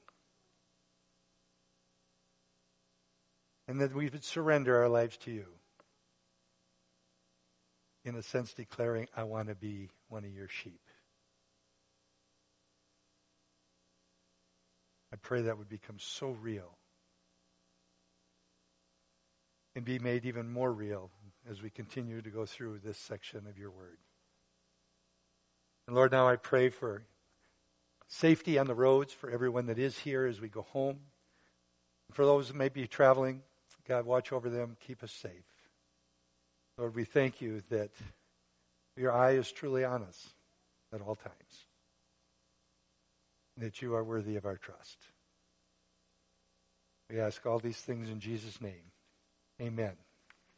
and 3.68 3.82
that 3.82 3.94
we 3.94 4.08
would 4.08 4.24
surrender 4.24 4.80
our 4.82 4.88
lives 4.88 5.18
to 5.18 5.30
you. 5.30 5.44
In 8.04 8.16
a 8.16 8.22
sense, 8.22 8.54
declaring, 8.54 9.06
I 9.14 9.24
want 9.24 9.48
to 9.48 9.54
be 9.54 9.90
one 10.08 10.24
of 10.24 10.32
your 10.32 10.48
sheep. 10.48 10.80
I 15.12 15.16
pray 15.16 15.42
that 15.42 15.58
would 15.58 15.68
become 15.68 15.96
so 15.98 16.30
real 16.30 16.76
and 19.74 19.84
be 19.84 19.98
made 19.98 20.26
even 20.26 20.50
more 20.50 20.72
real 20.72 21.10
as 21.50 21.62
we 21.62 21.70
continue 21.70 22.20
to 22.20 22.30
go 22.30 22.44
through 22.44 22.80
this 22.84 22.98
section 22.98 23.46
of 23.48 23.58
your 23.58 23.70
word. 23.70 23.98
And 25.86 25.96
Lord, 25.96 26.12
now 26.12 26.28
I 26.28 26.36
pray 26.36 26.68
for 26.68 27.04
safety 28.08 28.58
on 28.58 28.66
the 28.66 28.74
roads 28.74 29.12
for 29.12 29.30
everyone 29.30 29.66
that 29.66 29.78
is 29.78 29.98
here 29.98 30.26
as 30.26 30.40
we 30.40 30.48
go 30.48 30.62
home. 30.62 30.98
For 32.12 32.24
those 32.24 32.48
that 32.48 32.56
may 32.56 32.68
be 32.68 32.86
traveling 32.86 33.42
God, 33.88 34.04
watch 34.04 34.32
over 34.32 34.50
them. 34.50 34.76
Keep 34.86 35.02
us 35.02 35.12
safe. 35.12 35.32
Lord, 36.76 36.94
we 36.94 37.04
thank 37.04 37.40
you 37.40 37.62
that 37.70 37.90
your 38.96 39.12
eye 39.12 39.32
is 39.32 39.50
truly 39.50 39.82
on 39.82 40.02
us 40.02 40.28
at 40.92 41.00
all 41.00 41.16
times, 41.16 41.66
that 43.58 43.82
you 43.82 43.94
are 43.94 44.04
worthy 44.04 44.36
of 44.36 44.46
our 44.46 44.56
trust. 44.56 44.98
We 47.10 47.20
ask 47.20 47.44
all 47.46 47.58
these 47.58 47.78
things 47.78 48.08
in 48.10 48.20
Jesus' 48.20 48.60
name. 48.60 48.92
Amen. 49.60 49.96